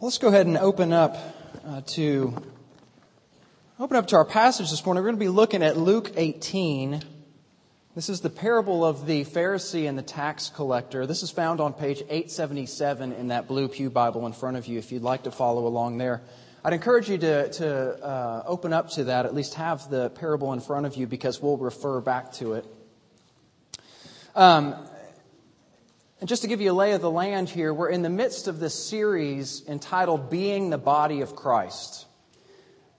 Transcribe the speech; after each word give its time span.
Let's 0.00 0.18
go 0.18 0.28
ahead 0.28 0.46
and 0.46 0.56
open 0.56 0.92
up 0.92 1.16
uh, 1.66 1.80
to 1.80 2.32
open 3.80 3.96
up 3.96 4.06
to 4.06 4.16
our 4.16 4.24
passage 4.24 4.70
this 4.70 4.86
morning. 4.86 5.02
We're 5.02 5.08
going 5.08 5.18
to 5.18 5.24
be 5.24 5.28
looking 5.28 5.60
at 5.64 5.76
Luke 5.76 6.12
18. 6.14 7.02
This 7.96 8.08
is 8.08 8.20
the 8.20 8.30
parable 8.30 8.84
of 8.84 9.06
the 9.06 9.24
Pharisee 9.24 9.88
and 9.88 9.98
the 9.98 10.02
tax 10.02 10.50
collector. 10.50 11.04
This 11.04 11.24
is 11.24 11.32
found 11.32 11.60
on 11.60 11.72
page 11.72 11.98
877 12.02 13.10
in 13.10 13.28
that 13.28 13.48
blue 13.48 13.66
pew 13.66 13.90
Bible 13.90 14.24
in 14.26 14.32
front 14.32 14.56
of 14.56 14.68
you. 14.68 14.78
If 14.78 14.92
you'd 14.92 15.02
like 15.02 15.24
to 15.24 15.32
follow 15.32 15.66
along 15.66 15.98
there, 15.98 16.22
I'd 16.64 16.74
encourage 16.74 17.10
you 17.10 17.18
to 17.18 17.50
to 17.54 18.04
uh, 18.04 18.42
open 18.46 18.72
up 18.72 18.90
to 18.90 19.04
that. 19.04 19.26
At 19.26 19.34
least 19.34 19.54
have 19.54 19.90
the 19.90 20.10
parable 20.10 20.52
in 20.52 20.60
front 20.60 20.86
of 20.86 20.94
you 20.94 21.08
because 21.08 21.42
we'll 21.42 21.56
refer 21.56 22.00
back 22.00 22.34
to 22.34 22.52
it. 22.52 22.64
Um, 24.36 24.76
and 26.20 26.28
just 26.28 26.42
to 26.42 26.48
give 26.48 26.60
you 26.60 26.72
a 26.72 26.74
lay 26.74 26.92
of 26.92 27.00
the 27.00 27.10
land 27.10 27.48
here, 27.48 27.72
we're 27.72 27.90
in 27.90 28.02
the 28.02 28.10
midst 28.10 28.48
of 28.48 28.58
this 28.58 28.74
series 28.74 29.62
entitled 29.68 30.30
Being 30.30 30.68
the 30.70 30.78
Body 30.78 31.20
of 31.20 31.36
Christ. 31.36 32.06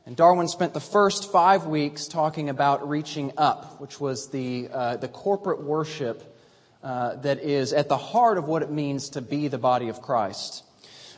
And 0.05 0.15
Darwin 0.15 0.47
spent 0.47 0.73
the 0.73 0.79
first 0.79 1.29
five 1.29 1.65
weeks 1.65 2.07
talking 2.07 2.47
about 2.47 2.87
reaching 2.87 3.33
up, 3.37 3.81
which 3.81 3.99
was 3.99 4.29
the, 4.29 4.69
uh, 4.71 4.97
the 4.97 5.09
corporate 5.09 5.61
worship 5.61 6.37
uh, 6.81 7.17
that 7.17 7.39
is 7.39 7.73
at 7.73 7.89
the 7.89 7.97
heart 7.97 8.37
of 8.37 8.47
what 8.47 8.61
it 8.63 8.71
means 8.71 9.09
to 9.09 9.21
be 9.21 9.49
the 9.49 9.57
body 9.57 9.89
of 9.89 10.01
Christ. 10.01 10.63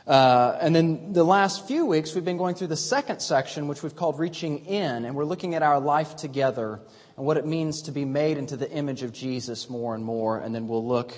Uh, 0.04 0.58
and 0.60 0.74
then 0.74 1.12
the 1.12 1.22
last 1.22 1.68
few 1.68 1.86
weeks, 1.86 2.16
we've 2.16 2.24
been 2.24 2.36
going 2.36 2.56
through 2.56 2.66
the 2.66 2.76
second 2.76 3.20
section, 3.20 3.68
which 3.68 3.84
we've 3.84 3.94
called 3.94 4.18
Reaching 4.18 4.66
In, 4.66 5.04
and 5.04 5.14
we're 5.14 5.24
looking 5.24 5.54
at 5.54 5.62
our 5.62 5.78
life 5.78 6.16
together 6.16 6.80
and 7.16 7.24
what 7.24 7.36
it 7.36 7.46
means 7.46 7.82
to 7.82 7.92
be 7.92 8.04
made 8.04 8.38
into 8.38 8.56
the 8.56 8.68
image 8.72 9.04
of 9.04 9.12
Jesus 9.12 9.70
more 9.70 9.94
and 9.94 10.04
more. 10.04 10.38
And 10.38 10.52
then 10.52 10.66
we'll 10.66 10.84
look 10.84 11.14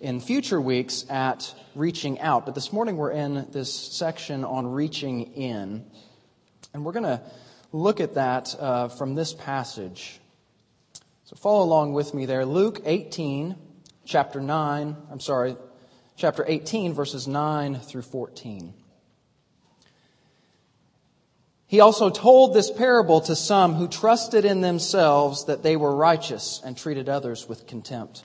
in 0.00 0.18
future 0.18 0.60
weeks 0.60 1.04
at 1.10 1.54
reaching 1.74 2.20
out. 2.20 2.46
But 2.46 2.54
this 2.54 2.72
morning 2.72 2.96
we're 2.96 3.12
in 3.12 3.46
this 3.52 3.72
section 3.72 4.44
on 4.44 4.66
reaching 4.66 5.34
in. 5.34 5.84
And 6.72 6.84
we're 6.84 6.92
going 6.92 7.04
to 7.04 7.22
look 7.72 8.00
at 8.00 8.14
that 8.14 8.54
uh, 8.58 8.88
from 8.88 9.14
this 9.14 9.34
passage. 9.34 10.20
So 11.24 11.36
follow 11.36 11.64
along 11.64 11.92
with 11.92 12.14
me 12.14 12.26
there. 12.26 12.44
Luke 12.44 12.80
18, 12.84 13.54
chapter 14.04 14.40
9, 14.40 14.96
I'm 15.10 15.20
sorry, 15.20 15.56
chapter 16.16 16.44
18, 16.46 16.94
verses 16.94 17.28
9 17.28 17.78
through 17.78 18.02
14. 18.02 18.74
He 21.66 21.78
also 21.78 22.10
told 22.10 22.52
this 22.52 22.68
parable 22.68 23.20
to 23.20 23.36
some 23.36 23.74
who 23.74 23.86
trusted 23.86 24.44
in 24.44 24.60
themselves 24.60 25.44
that 25.44 25.62
they 25.62 25.76
were 25.76 25.94
righteous 25.94 26.60
and 26.64 26.76
treated 26.76 27.08
others 27.08 27.48
with 27.48 27.68
contempt. 27.68 28.24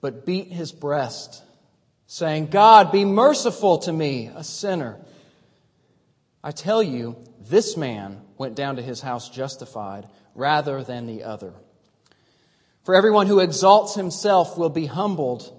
but 0.00 0.26
beat 0.26 0.52
his 0.52 0.72
breast, 0.72 1.42
saying, 2.06 2.46
God, 2.46 2.92
be 2.92 3.04
merciful 3.04 3.78
to 3.78 3.92
me, 3.92 4.30
a 4.34 4.44
sinner. 4.44 4.98
I 6.42 6.52
tell 6.52 6.82
you, 6.82 7.16
this 7.48 7.76
man 7.76 8.20
went 8.38 8.54
down 8.54 8.76
to 8.76 8.82
his 8.82 9.00
house 9.00 9.28
justified 9.28 10.06
rather 10.34 10.82
than 10.82 11.06
the 11.06 11.24
other. 11.24 11.54
For 12.84 12.94
everyone 12.94 13.26
who 13.26 13.40
exalts 13.40 13.94
himself 13.94 14.56
will 14.56 14.70
be 14.70 14.86
humbled, 14.86 15.52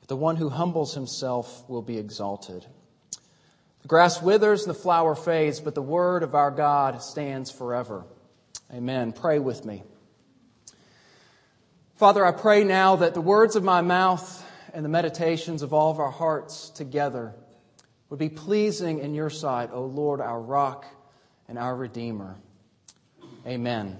but 0.00 0.08
the 0.08 0.16
one 0.16 0.36
who 0.36 0.50
humbles 0.50 0.94
himself 0.94 1.66
will 1.68 1.80
be 1.80 1.96
exalted. 1.96 2.66
The 3.82 3.88
grass 3.88 4.20
withers 4.20 4.66
and 4.66 4.74
the 4.74 4.78
flower 4.78 5.14
fades, 5.14 5.60
but 5.60 5.74
the 5.74 5.80
word 5.80 6.22
of 6.22 6.34
our 6.34 6.50
God 6.50 7.02
stands 7.02 7.50
forever. 7.50 8.04
Amen. 8.70 9.12
Pray 9.12 9.38
with 9.38 9.64
me. 9.64 9.82
Father, 12.00 12.24
I 12.24 12.32
pray 12.32 12.64
now 12.64 12.96
that 12.96 13.12
the 13.12 13.20
words 13.20 13.56
of 13.56 13.62
my 13.62 13.82
mouth 13.82 14.42
and 14.72 14.82
the 14.82 14.88
meditations 14.88 15.60
of 15.60 15.74
all 15.74 15.90
of 15.90 16.00
our 16.00 16.10
hearts 16.10 16.70
together 16.70 17.34
would 18.08 18.18
be 18.18 18.30
pleasing 18.30 19.00
in 19.00 19.12
your 19.12 19.28
sight, 19.28 19.68
O 19.70 19.84
Lord, 19.84 20.22
our 20.22 20.40
rock 20.40 20.86
and 21.46 21.58
our 21.58 21.76
Redeemer. 21.76 22.36
Amen. 23.46 23.98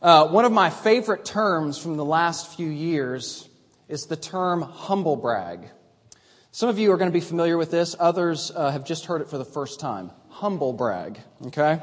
Uh, 0.00 0.28
one 0.28 0.44
of 0.44 0.52
my 0.52 0.70
favorite 0.70 1.24
terms 1.24 1.78
from 1.78 1.96
the 1.96 2.04
last 2.04 2.54
few 2.54 2.68
years 2.68 3.48
is 3.88 4.06
the 4.06 4.14
term 4.14 4.62
humble 4.62 5.16
brag. 5.16 5.68
Some 6.52 6.68
of 6.68 6.78
you 6.78 6.92
are 6.92 6.96
going 6.96 7.10
to 7.10 7.12
be 7.12 7.18
familiar 7.18 7.58
with 7.58 7.72
this, 7.72 7.96
others 7.98 8.52
uh, 8.54 8.70
have 8.70 8.84
just 8.84 9.06
heard 9.06 9.20
it 9.20 9.28
for 9.28 9.36
the 9.36 9.44
first 9.44 9.80
time. 9.80 10.12
Humble 10.28 10.74
brag, 10.74 11.18
okay? 11.46 11.80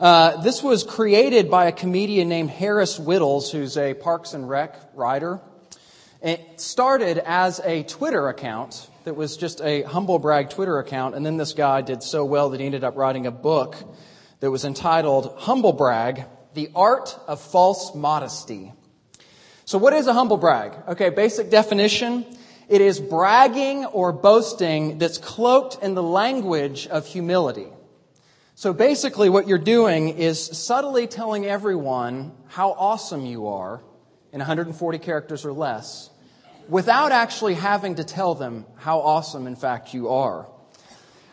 Uh, 0.00 0.42
this 0.42 0.62
was 0.62 0.82
created 0.82 1.50
by 1.50 1.66
a 1.66 1.72
comedian 1.72 2.28
named 2.28 2.50
Harris 2.50 2.98
Wittels, 2.98 3.52
who's 3.52 3.76
a 3.76 3.94
Parks 3.94 4.34
and 4.34 4.48
Rec 4.48 4.76
writer. 4.94 5.40
It 6.20 6.60
started 6.60 7.18
as 7.18 7.60
a 7.60 7.84
Twitter 7.84 8.28
account 8.28 8.88
that 9.04 9.14
was 9.14 9.36
just 9.36 9.60
a 9.60 9.82
humble 9.82 10.18
brag 10.18 10.50
Twitter 10.50 10.78
account, 10.78 11.14
and 11.14 11.24
then 11.24 11.36
this 11.36 11.52
guy 11.52 11.80
did 11.80 12.02
so 12.02 12.24
well 12.24 12.50
that 12.50 12.60
he 12.60 12.66
ended 12.66 12.82
up 12.82 12.96
writing 12.96 13.26
a 13.26 13.30
book 13.30 13.76
that 14.40 14.50
was 14.50 14.64
entitled 14.64 15.32
Humble 15.38 15.72
Brag 15.72 16.24
The 16.54 16.70
Art 16.74 17.16
of 17.28 17.40
False 17.40 17.94
Modesty. 17.94 18.72
So, 19.64 19.78
what 19.78 19.92
is 19.92 20.08
a 20.08 20.12
humble 20.12 20.38
brag? 20.38 20.72
Okay, 20.88 21.10
basic 21.10 21.50
definition 21.50 22.26
it 22.68 22.80
is 22.80 22.98
bragging 22.98 23.84
or 23.84 24.12
boasting 24.12 24.98
that's 24.98 25.18
cloaked 25.18 25.82
in 25.82 25.94
the 25.94 26.02
language 26.02 26.86
of 26.86 27.06
humility. 27.06 27.66
So 28.56 28.72
basically, 28.72 29.28
what 29.28 29.48
you're 29.48 29.58
doing 29.58 30.10
is 30.10 30.40
subtly 30.40 31.08
telling 31.08 31.44
everyone 31.44 32.32
how 32.46 32.70
awesome 32.70 33.26
you 33.26 33.48
are 33.48 33.82
in 34.32 34.38
140 34.38 34.98
characters 35.00 35.44
or 35.44 35.52
less 35.52 36.08
without 36.68 37.10
actually 37.10 37.54
having 37.54 37.96
to 37.96 38.04
tell 38.04 38.36
them 38.36 38.64
how 38.76 39.00
awesome, 39.00 39.48
in 39.48 39.56
fact, 39.56 39.92
you 39.92 40.08
are. 40.08 40.46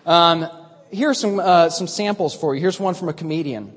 Um, 0.03 0.49
here 0.91 1.11
are 1.11 1.13
some, 1.13 1.39
uh, 1.39 1.69
some 1.69 1.85
samples 1.85 2.35
for 2.35 2.55
you. 2.55 2.61
Here's 2.61 2.79
one 2.79 2.95
from 2.95 3.07
a 3.07 3.13
comedian. 3.13 3.71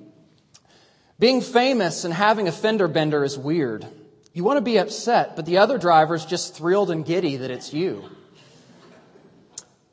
Being 1.19 1.43
famous 1.43 2.05
and 2.05 2.15
having 2.15 2.49
a 2.49 2.53
fender 2.53 2.89
bender 2.89 3.25
is 3.25 3.39
weird. 3.39 3.87
You 4.33 4.43
want 4.43 4.57
to 4.57 4.63
be 4.63 4.79
upset, 4.79 5.37
but 5.37 5.45
the 5.45 5.59
other 5.59 5.77
driver's 5.77 6.25
just 6.25 6.57
thrilled 6.57 6.91
and 6.91 7.05
giddy 7.05 7.37
that 7.37 7.51
it's 7.51 7.75
you. 7.75 8.05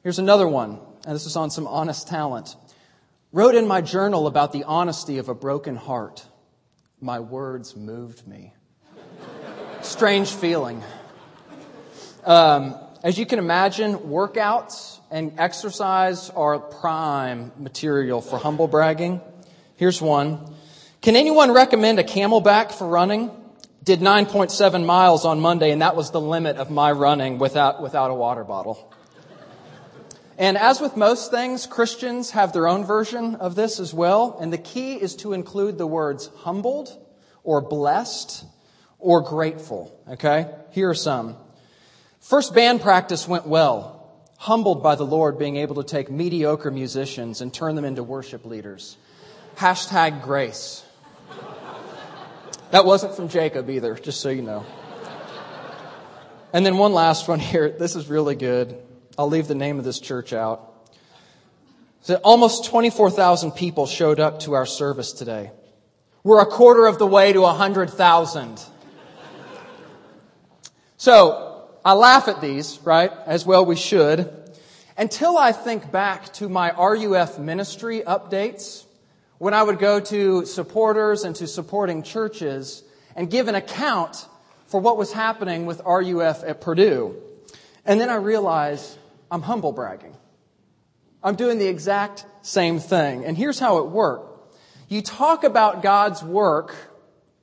Here's 0.03 0.19
another 0.19 0.47
one, 0.47 0.79
and 1.05 1.13
this 1.13 1.25
is 1.25 1.35
on 1.35 1.51
some 1.51 1.67
honest 1.67 2.07
talent. 2.07 2.55
Wrote 3.33 3.55
in 3.55 3.65
my 3.65 3.79
journal 3.79 4.27
about 4.27 4.51
the 4.51 4.65
honesty 4.65 5.17
of 5.17 5.29
a 5.29 5.33
broken 5.33 5.77
heart. 5.77 6.25
My 6.99 7.21
words 7.21 7.77
moved 7.77 8.27
me. 8.27 8.53
Strange 9.81 10.29
feeling. 10.29 10.83
Um, 12.25 12.75
as 13.03 13.17
you 13.17 13.25
can 13.25 13.39
imagine, 13.39 13.95
workouts 13.95 14.99
and 15.09 15.39
exercise 15.39 16.29
are 16.29 16.59
prime 16.59 17.53
material 17.57 18.19
for 18.19 18.37
humble 18.37 18.67
bragging. 18.67 19.21
Here's 19.77 20.01
one. 20.01 20.53
Can 21.01 21.15
anyone 21.15 21.53
recommend 21.53 21.99
a 21.99 22.03
CamelBak 22.03 22.73
for 22.73 22.85
running? 22.85 23.31
Did 23.81 24.01
9.7 24.01 24.85
miles 24.85 25.23
on 25.23 25.39
Monday, 25.39 25.71
and 25.71 25.81
that 25.81 25.95
was 25.95 26.11
the 26.11 26.19
limit 26.19 26.57
of 26.57 26.69
my 26.69 26.91
running 26.91 27.39
without, 27.39 27.81
without 27.81 28.11
a 28.11 28.13
water 28.13 28.43
bottle. 28.43 28.90
And 30.41 30.57
as 30.57 30.81
with 30.81 30.97
most 30.97 31.29
things, 31.29 31.67
Christians 31.67 32.31
have 32.31 32.51
their 32.51 32.67
own 32.67 32.83
version 32.83 33.35
of 33.35 33.53
this 33.53 33.79
as 33.79 33.93
well. 33.93 34.39
And 34.41 34.51
the 34.51 34.57
key 34.57 34.95
is 34.95 35.15
to 35.17 35.33
include 35.33 35.77
the 35.77 35.85
words 35.85 36.31
humbled 36.37 36.89
or 37.43 37.61
blessed 37.61 38.43
or 38.97 39.21
grateful. 39.21 39.95
Okay? 40.09 40.51
Here 40.71 40.89
are 40.89 40.95
some. 40.95 41.37
First 42.21 42.55
band 42.55 42.81
practice 42.81 43.27
went 43.27 43.45
well. 43.45 44.19
Humbled 44.37 44.81
by 44.81 44.95
the 44.95 45.05
Lord 45.05 45.37
being 45.37 45.57
able 45.57 45.75
to 45.75 45.83
take 45.83 46.09
mediocre 46.09 46.71
musicians 46.71 47.41
and 47.41 47.53
turn 47.53 47.75
them 47.75 47.85
into 47.85 48.01
worship 48.01 48.43
leaders. 48.43 48.97
Hashtag 49.57 50.23
grace. 50.23 50.83
That 52.71 52.83
wasn't 52.85 53.15
from 53.15 53.29
Jacob 53.29 53.69
either, 53.69 53.93
just 53.93 54.21
so 54.21 54.29
you 54.29 54.41
know. 54.41 54.65
And 56.51 56.65
then 56.65 56.79
one 56.79 56.93
last 56.93 57.27
one 57.27 57.39
here. 57.39 57.69
This 57.69 57.95
is 57.95 58.07
really 58.07 58.33
good. 58.33 58.81
I'll 59.21 59.27
leave 59.27 59.47
the 59.47 59.53
name 59.53 59.77
of 59.77 59.85
this 59.85 59.99
church 59.99 60.33
out. 60.33 60.89
So 62.01 62.15
almost 62.23 62.65
24,000 62.65 63.51
people 63.51 63.85
showed 63.85 64.19
up 64.19 64.39
to 64.39 64.53
our 64.53 64.65
service 64.65 65.11
today. 65.11 65.51
We're 66.23 66.41
a 66.41 66.47
quarter 66.47 66.87
of 66.87 66.97
the 66.97 67.05
way 67.05 67.31
to 67.31 67.41
100,000. 67.41 68.59
So, 70.97 71.69
I 71.85 71.93
laugh 71.93 72.27
at 72.29 72.41
these, 72.41 72.79
right? 72.83 73.11
As 73.27 73.45
well 73.45 73.63
we 73.63 73.75
should. 73.75 74.27
until 74.97 75.37
I 75.37 75.51
think 75.51 75.91
back 75.91 76.33
to 76.33 76.49
my 76.49 76.71
RUF 76.71 77.37
ministry 77.37 78.01
updates, 78.01 78.85
when 79.37 79.53
I 79.53 79.61
would 79.61 79.77
go 79.77 79.99
to 79.99 80.45
supporters 80.47 81.23
and 81.23 81.35
to 81.35 81.45
supporting 81.45 82.01
churches 82.01 82.83
and 83.15 83.29
give 83.29 83.47
an 83.47 83.55
account 83.55 84.27
for 84.65 84.79
what 84.79 84.97
was 84.97 85.13
happening 85.13 85.67
with 85.67 85.79
RUF 85.85 86.43
at 86.43 86.61
Purdue. 86.61 87.15
And 87.85 87.99
then 87.99 88.09
I 88.09 88.15
realized 88.15 88.97
I'm 89.31 89.41
humble 89.41 89.71
bragging. 89.71 90.15
I'm 91.23 91.35
doing 91.35 91.57
the 91.57 91.67
exact 91.67 92.25
same 92.41 92.79
thing. 92.79 93.23
And 93.23 93.37
here's 93.37 93.59
how 93.59 93.77
it 93.77 93.87
worked. 93.87 94.55
You 94.89 95.01
talk 95.01 95.45
about 95.45 95.81
God's 95.81 96.21
work, 96.21 96.75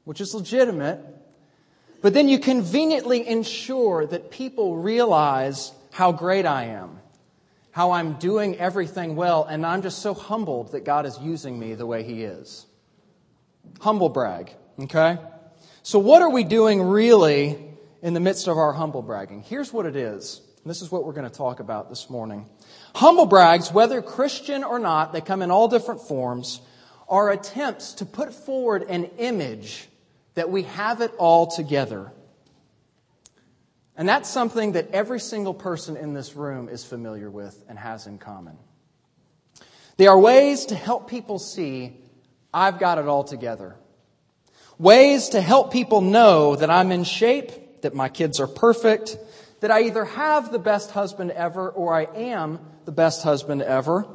which 0.04 0.20
is 0.20 0.34
legitimate, 0.34 1.00
but 2.02 2.12
then 2.12 2.28
you 2.28 2.38
conveniently 2.38 3.26
ensure 3.26 4.06
that 4.06 4.30
people 4.30 4.76
realize 4.76 5.72
how 5.90 6.12
great 6.12 6.44
I 6.44 6.64
am, 6.66 7.00
how 7.70 7.92
I'm 7.92 8.14
doing 8.14 8.56
everything 8.58 9.16
well, 9.16 9.44
and 9.44 9.64
I'm 9.64 9.80
just 9.80 10.00
so 10.00 10.12
humbled 10.12 10.72
that 10.72 10.84
God 10.84 11.06
is 11.06 11.18
using 11.20 11.58
me 11.58 11.74
the 11.74 11.86
way 11.86 12.02
He 12.02 12.22
is. 12.22 12.66
Humble 13.80 14.10
brag, 14.10 14.52
okay? 14.78 15.18
So, 15.82 15.98
what 15.98 16.20
are 16.20 16.30
we 16.30 16.44
doing 16.44 16.82
really 16.82 17.58
in 18.02 18.14
the 18.14 18.20
midst 18.20 18.46
of 18.46 18.58
our 18.58 18.72
humble 18.72 19.02
bragging? 19.02 19.42
Here's 19.42 19.72
what 19.72 19.86
it 19.86 19.96
is. 19.96 20.42
This 20.68 20.82
is 20.82 20.92
what 20.92 21.06
we're 21.06 21.14
going 21.14 21.28
to 21.28 21.34
talk 21.34 21.60
about 21.60 21.88
this 21.88 22.10
morning. 22.10 22.46
Humble 22.94 23.24
brags, 23.24 23.72
whether 23.72 24.02
Christian 24.02 24.62
or 24.62 24.78
not, 24.78 25.14
they 25.14 25.22
come 25.22 25.40
in 25.40 25.50
all 25.50 25.66
different 25.66 26.02
forms, 26.02 26.60
are 27.08 27.30
attempts 27.30 27.94
to 27.94 28.04
put 28.04 28.34
forward 28.34 28.82
an 28.82 29.04
image 29.16 29.88
that 30.34 30.50
we 30.50 30.64
have 30.64 31.00
it 31.00 31.10
all 31.16 31.46
together. 31.46 32.12
And 33.96 34.06
that's 34.06 34.28
something 34.28 34.72
that 34.72 34.90
every 34.90 35.20
single 35.20 35.54
person 35.54 35.96
in 35.96 36.12
this 36.12 36.36
room 36.36 36.68
is 36.68 36.84
familiar 36.84 37.30
with 37.30 37.64
and 37.66 37.78
has 37.78 38.06
in 38.06 38.18
common. 38.18 38.58
They 39.96 40.06
are 40.06 40.18
ways 40.18 40.66
to 40.66 40.74
help 40.74 41.08
people 41.08 41.38
see 41.38 41.96
I've 42.52 42.78
got 42.78 42.98
it 42.98 43.06
all 43.06 43.24
together. 43.24 43.76
Ways 44.78 45.30
to 45.30 45.40
help 45.40 45.72
people 45.72 46.02
know 46.02 46.56
that 46.56 46.70
I'm 46.70 46.92
in 46.92 47.04
shape, 47.04 47.80
that 47.82 47.94
my 47.94 48.08
kids 48.08 48.38
are 48.38 48.46
perfect, 48.46 49.16
that 49.60 49.70
I 49.70 49.82
either 49.82 50.04
have 50.04 50.52
the 50.52 50.58
best 50.58 50.90
husband 50.90 51.30
ever 51.32 51.68
or 51.68 51.94
I 51.94 52.04
am 52.04 52.60
the 52.84 52.92
best 52.92 53.22
husband 53.22 53.62
ever. 53.62 54.06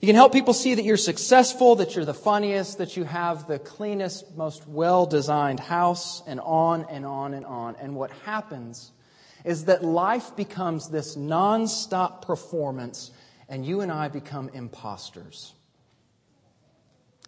You 0.00 0.06
can 0.06 0.16
help 0.16 0.32
people 0.32 0.52
see 0.52 0.74
that 0.74 0.84
you're 0.84 0.96
successful, 0.96 1.76
that 1.76 1.96
you're 1.96 2.04
the 2.04 2.12
funniest, 2.12 2.78
that 2.78 2.96
you 2.96 3.04
have 3.04 3.46
the 3.46 3.58
cleanest, 3.58 4.36
most 4.36 4.68
well 4.68 5.06
designed 5.06 5.60
house, 5.60 6.22
and 6.26 6.40
on 6.40 6.86
and 6.90 7.06
on 7.06 7.32
and 7.32 7.46
on. 7.46 7.76
And 7.76 7.96
what 7.96 8.10
happens 8.26 8.92
is 9.44 9.66
that 9.66 9.82
life 9.82 10.36
becomes 10.36 10.90
this 10.90 11.16
non-stop 11.16 12.24
performance, 12.26 13.12
and 13.48 13.64
you 13.64 13.80
and 13.80 13.90
I 13.90 14.08
become 14.08 14.50
imposters. 14.50 15.54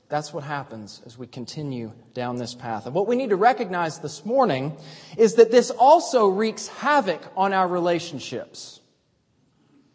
That's 0.08 0.32
what 0.32 0.44
happens 0.44 1.02
as 1.04 1.18
we 1.18 1.26
continue 1.26 1.92
down 2.14 2.36
this 2.36 2.54
path. 2.54 2.86
And 2.86 2.94
what 2.94 3.08
we 3.08 3.16
need 3.16 3.30
to 3.30 3.36
recognize 3.36 3.98
this 3.98 4.24
morning 4.24 4.76
is 5.16 5.34
that 5.34 5.50
this 5.50 5.70
also 5.70 6.28
wreaks 6.28 6.68
havoc 6.68 7.20
on 7.36 7.52
our 7.52 7.66
relationships. 7.66 8.80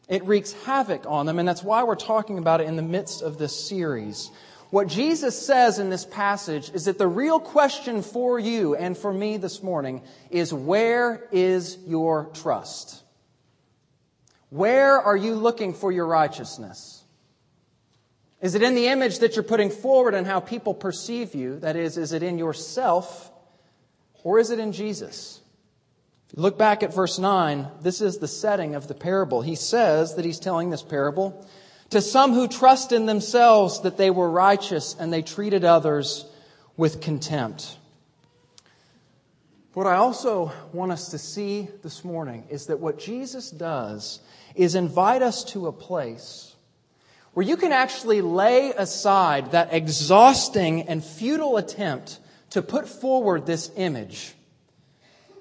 It 0.10 0.25
wreaks 0.25 0.52
havoc 0.66 1.06
on 1.08 1.25
them, 1.25 1.40
and 1.40 1.48
that's 1.48 1.63
why 1.63 1.84
we're 1.84 1.96
talking 1.96 2.38
about 2.38 2.60
it 2.60 2.68
in 2.68 2.75
the 2.75 2.81
midst 2.81 3.22
of 3.22 3.38
this 3.38 3.68
series. 3.69 4.30
What 4.69 4.88
Jesus 4.88 5.46
says 5.46 5.80
in 5.80 5.90
this 5.90 6.06
passage 6.06 6.72
is 6.74 6.86
that 6.86 6.98
the 6.98 7.08
real 7.08 7.40
question 7.40 8.02
for 8.02 8.38
you 8.38 8.75
and 8.75 8.98
for 8.98 9.13
me 9.13 9.38
this 9.38 9.63
morning 9.63 10.02
is 10.30 10.54
where 10.54 11.28
is 11.31 11.78
your 11.88 12.30
trust? 12.34 13.04
Where 14.50 15.00
are 15.00 15.16
you 15.16 15.36
looking 15.36 15.74
for 15.74 15.94
your 15.94 16.08
righteousness? 16.08 17.00
Is 18.42 18.56
it 18.56 18.64
in 18.64 18.74
the 18.74 18.88
image 18.88 19.20
that 19.20 19.36
you're 19.36 19.44
putting 19.44 19.70
forward 19.70 20.16
and 20.16 20.26
how 20.26 20.40
people 20.40 20.74
perceive 20.74 21.36
you? 21.36 21.60
That 21.60 21.76
is, 21.76 21.98
is 21.98 22.12
it 22.12 22.24
in 22.24 22.40
yourself 22.40 23.32
or 24.24 24.40
is 24.40 24.50
it 24.50 24.58
in 24.58 24.72
Jesus? 24.72 25.42
If 26.28 26.38
you 26.38 26.42
look 26.42 26.58
back 26.58 26.82
at 26.82 26.94
verse 26.94 27.20
9, 27.20 27.68
this 27.82 28.02
is 28.02 28.18
the 28.18 28.28
setting 28.28 28.74
of 28.74 28.88
the 28.88 28.96
parable. 28.96 29.42
He 29.42 29.56
says 29.56 30.16
that 30.16 30.26
he's 30.26 30.40
telling 30.40 30.72
this 30.72 30.82
parable 30.82 31.48
to 31.92 32.02
some 32.02 32.34
who 32.34 32.48
trust 32.48 32.92
in 32.92 33.06
themselves 33.06 33.82
that 33.82 33.98
they 33.98 34.10
were 34.10 34.30
righteous 34.30 34.96
and 35.00 35.14
they 35.14 35.22
treated 35.22 35.64
others 35.64 36.26
with 36.78 37.02
contempt. 37.02 37.78
What 39.74 39.88
I 39.88 39.96
also 39.98 40.52
want 40.74 40.92
us 40.92 41.10
to 41.10 41.18
see 41.18 41.68
this 41.84 42.04
morning 42.04 42.46
is 42.50 42.66
that 42.68 42.80
what 42.80 42.98
Jesus 42.98 43.52
does 43.52 44.20
is 44.56 44.76
invite 44.76 45.22
us 45.22 45.44
to 45.46 45.68
a 45.68 45.72
place 45.72 46.50
where 47.33 47.45
you 47.45 47.56
can 47.57 47.72
actually 47.72 48.22
lay 48.22 48.72
aside 48.72 49.51
that 49.51 49.74
exhausting 49.74 50.83
and 50.83 51.04
futile 51.04 51.57
attempt 51.57 52.19
to 52.51 52.62
put 52.62 52.88
forward 52.88 53.45
this 53.45 53.72
image. 53.78 54.33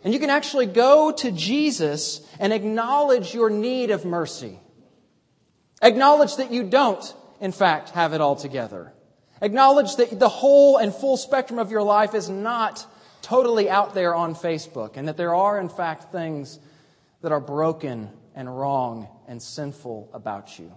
And 0.04 0.14
you 0.14 0.20
can 0.20 0.31
actually 0.31 0.66
go 0.66 1.12
to 1.12 1.31
Jesus 1.31 2.26
and 2.38 2.52
acknowledge 2.52 3.34
your 3.34 3.50
need 3.50 3.90
of 3.90 4.04
mercy. 4.04 4.58
Acknowledge 5.82 6.37
that 6.37 6.52
you 6.52 6.62
don't, 6.62 7.14
in 7.40 7.52
fact, 7.52 7.90
have 7.90 8.12
it 8.12 8.20
all 8.20 8.36
together. 8.36 8.93
Acknowledge 9.43 9.96
that 9.96 10.19
the 10.19 10.28
whole 10.28 10.76
and 10.76 10.94
full 10.94 11.16
spectrum 11.16 11.58
of 11.58 11.70
your 11.70 11.82
life 11.82 12.14
is 12.14 12.28
not 12.28 12.86
totally 13.22 13.69
out 13.69 13.94
there 13.94 14.14
on 14.14 14.34
Facebook 14.34 14.96
and 14.96 15.08
that 15.08 15.16
there 15.16 15.34
are, 15.34 15.58
in 15.58 15.69
fact, 15.69 16.12
things 16.12 16.58
that 17.22 17.32
are 17.32 17.40
broken 17.40 18.10
and 18.34 18.54
wrong 18.56 19.08
and 19.26 19.43
sinful 19.43 20.10
about 20.12 20.58
you. 20.58 20.72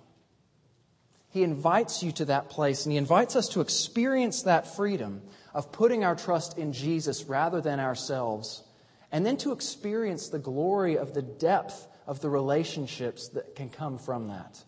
He 1.34 1.42
invites 1.42 2.04
you 2.04 2.12
to 2.14 2.26
that 2.26 2.50
place, 2.50 2.86
and 2.86 2.92
He 2.92 2.98
invites 3.00 3.36
us 3.36 3.50
to 3.50 3.62
experience 3.62 4.44
that 4.44 4.76
freedom 4.76 5.24
of 5.52 5.72
putting 5.72 6.04
our 6.04 6.16
trust 6.16 6.60
in 6.60 6.74
Jesus 6.74 7.24
rather 7.24 7.60
than 7.60 7.80
ourselves, 7.80 8.62
and 9.12 9.26
then 9.26 9.38
to 9.38 9.52
experience 9.52 10.30
the 10.30 10.38
glory 10.38 10.96
of 10.96 11.16
the 11.16 11.24
depth 11.24 11.88
of 12.06 12.22
the 12.22 12.30
relationships 12.30 13.30
that 13.30 13.56
can 13.56 13.72
come 13.72 13.98
from 13.98 14.28
that. 14.28 14.64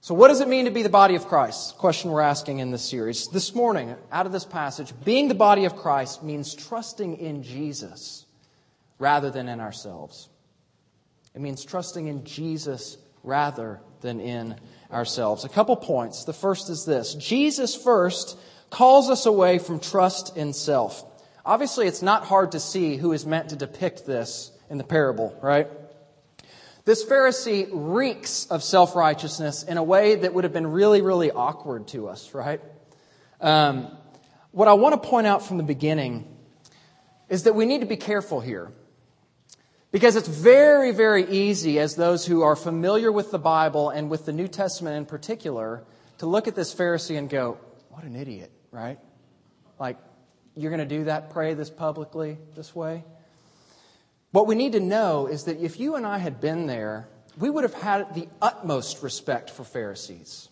So, 0.00 0.14
what 0.14 0.28
does 0.28 0.40
it 0.40 0.46
mean 0.46 0.66
to 0.66 0.70
be 0.70 0.84
the 0.84 0.88
body 0.88 1.16
of 1.16 1.26
Christ? 1.26 1.78
Question 1.78 2.12
we're 2.12 2.20
asking 2.20 2.60
in 2.60 2.70
this 2.70 2.88
series. 2.88 3.26
This 3.26 3.56
morning, 3.56 3.96
out 4.12 4.26
of 4.26 4.32
this 4.32 4.44
passage, 4.44 4.92
being 5.04 5.26
the 5.26 5.34
body 5.34 5.64
of 5.64 5.74
Christ 5.74 6.22
means 6.22 6.54
trusting 6.54 7.16
in 7.16 7.42
Jesus 7.42 8.24
rather 9.00 9.32
than 9.32 9.48
in 9.48 9.58
ourselves. 9.58 10.28
It 11.34 11.40
means 11.40 11.64
trusting 11.64 12.06
in 12.06 12.22
Jesus 12.22 12.98
rather 13.24 13.80
than 14.00 14.20
in 14.20 14.54
ourselves. 14.92 15.44
A 15.44 15.48
couple 15.48 15.76
points. 15.76 16.24
The 16.24 16.32
first 16.32 16.70
is 16.70 16.84
this 16.84 17.14
Jesus 17.14 17.74
first 17.74 18.38
calls 18.70 19.10
us 19.10 19.26
away 19.26 19.58
from 19.58 19.80
trust 19.80 20.36
in 20.36 20.52
self. 20.52 21.04
Obviously, 21.46 21.86
it's 21.86 22.02
not 22.02 22.24
hard 22.24 22.52
to 22.52 22.60
see 22.60 22.96
who 22.96 23.12
is 23.12 23.26
meant 23.26 23.50
to 23.50 23.56
depict 23.56 24.06
this 24.06 24.50
in 24.70 24.78
the 24.78 24.84
parable, 24.84 25.38
right? 25.42 25.68
This 26.84 27.04
Pharisee 27.04 27.68
reeks 27.70 28.46
of 28.46 28.62
self 28.62 28.94
righteousness 28.94 29.62
in 29.62 29.76
a 29.78 29.82
way 29.82 30.16
that 30.16 30.34
would 30.34 30.44
have 30.44 30.52
been 30.52 30.66
really, 30.66 31.00
really 31.00 31.30
awkward 31.30 31.88
to 31.88 32.08
us, 32.08 32.34
right? 32.34 32.60
Um, 33.40 33.88
what 34.52 34.68
I 34.68 34.74
want 34.74 35.00
to 35.00 35.08
point 35.08 35.26
out 35.26 35.44
from 35.44 35.56
the 35.56 35.62
beginning 35.62 36.28
is 37.28 37.44
that 37.44 37.54
we 37.54 37.66
need 37.66 37.80
to 37.80 37.86
be 37.86 37.96
careful 37.96 38.40
here. 38.40 38.70
Because 39.94 40.16
it's 40.16 40.26
very, 40.26 40.90
very 40.90 41.24
easy, 41.24 41.78
as 41.78 41.94
those 41.94 42.26
who 42.26 42.42
are 42.42 42.56
familiar 42.56 43.12
with 43.12 43.30
the 43.30 43.38
Bible 43.38 43.90
and 43.90 44.10
with 44.10 44.26
the 44.26 44.32
New 44.32 44.48
Testament 44.48 44.96
in 44.96 45.06
particular, 45.06 45.84
to 46.18 46.26
look 46.26 46.48
at 46.48 46.56
this 46.56 46.74
Pharisee 46.74 47.16
and 47.16 47.30
go, 47.30 47.58
what 47.90 48.02
an 48.02 48.16
idiot, 48.16 48.50
right? 48.72 48.98
Like, 49.78 49.96
you're 50.56 50.72
going 50.72 50.80
to 50.80 50.96
do 50.98 51.04
that, 51.04 51.30
pray 51.30 51.54
this 51.54 51.70
publicly 51.70 52.38
this 52.56 52.74
way? 52.74 53.04
What 54.32 54.48
we 54.48 54.56
need 54.56 54.72
to 54.72 54.80
know 54.80 55.28
is 55.28 55.44
that 55.44 55.60
if 55.60 55.78
you 55.78 55.94
and 55.94 56.04
I 56.04 56.18
had 56.18 56.40
been 56.40 56.66
there, 56.66 57.08
we 57.38 57.48
would 57.48 57.62
have 57.62 57.74
had 57.74 58.16
the 58.16 58.26
utmost 58.42 59.00
respect 59.00 59.48
for 59.48 59.62
Pharisees. 59.62 60.48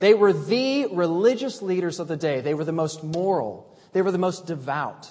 They 0.00 0.14
were 0.14 0.32
the 0.32 0.86
religious 0.86 1.62
leaders 1.62 2.00
of 2.00 2.08
the 2.08 2.16
day. 2.16 2.40
They 2.40 2.54
were 2.54 2.64
the 2.64 2.72
most 2.72 3.04
moral. 3.04 3.78
They 3.92 4.02
were 4.02 4.10
the 4.10 4.18
most 4.18 4.48
devout. 4.48 5.08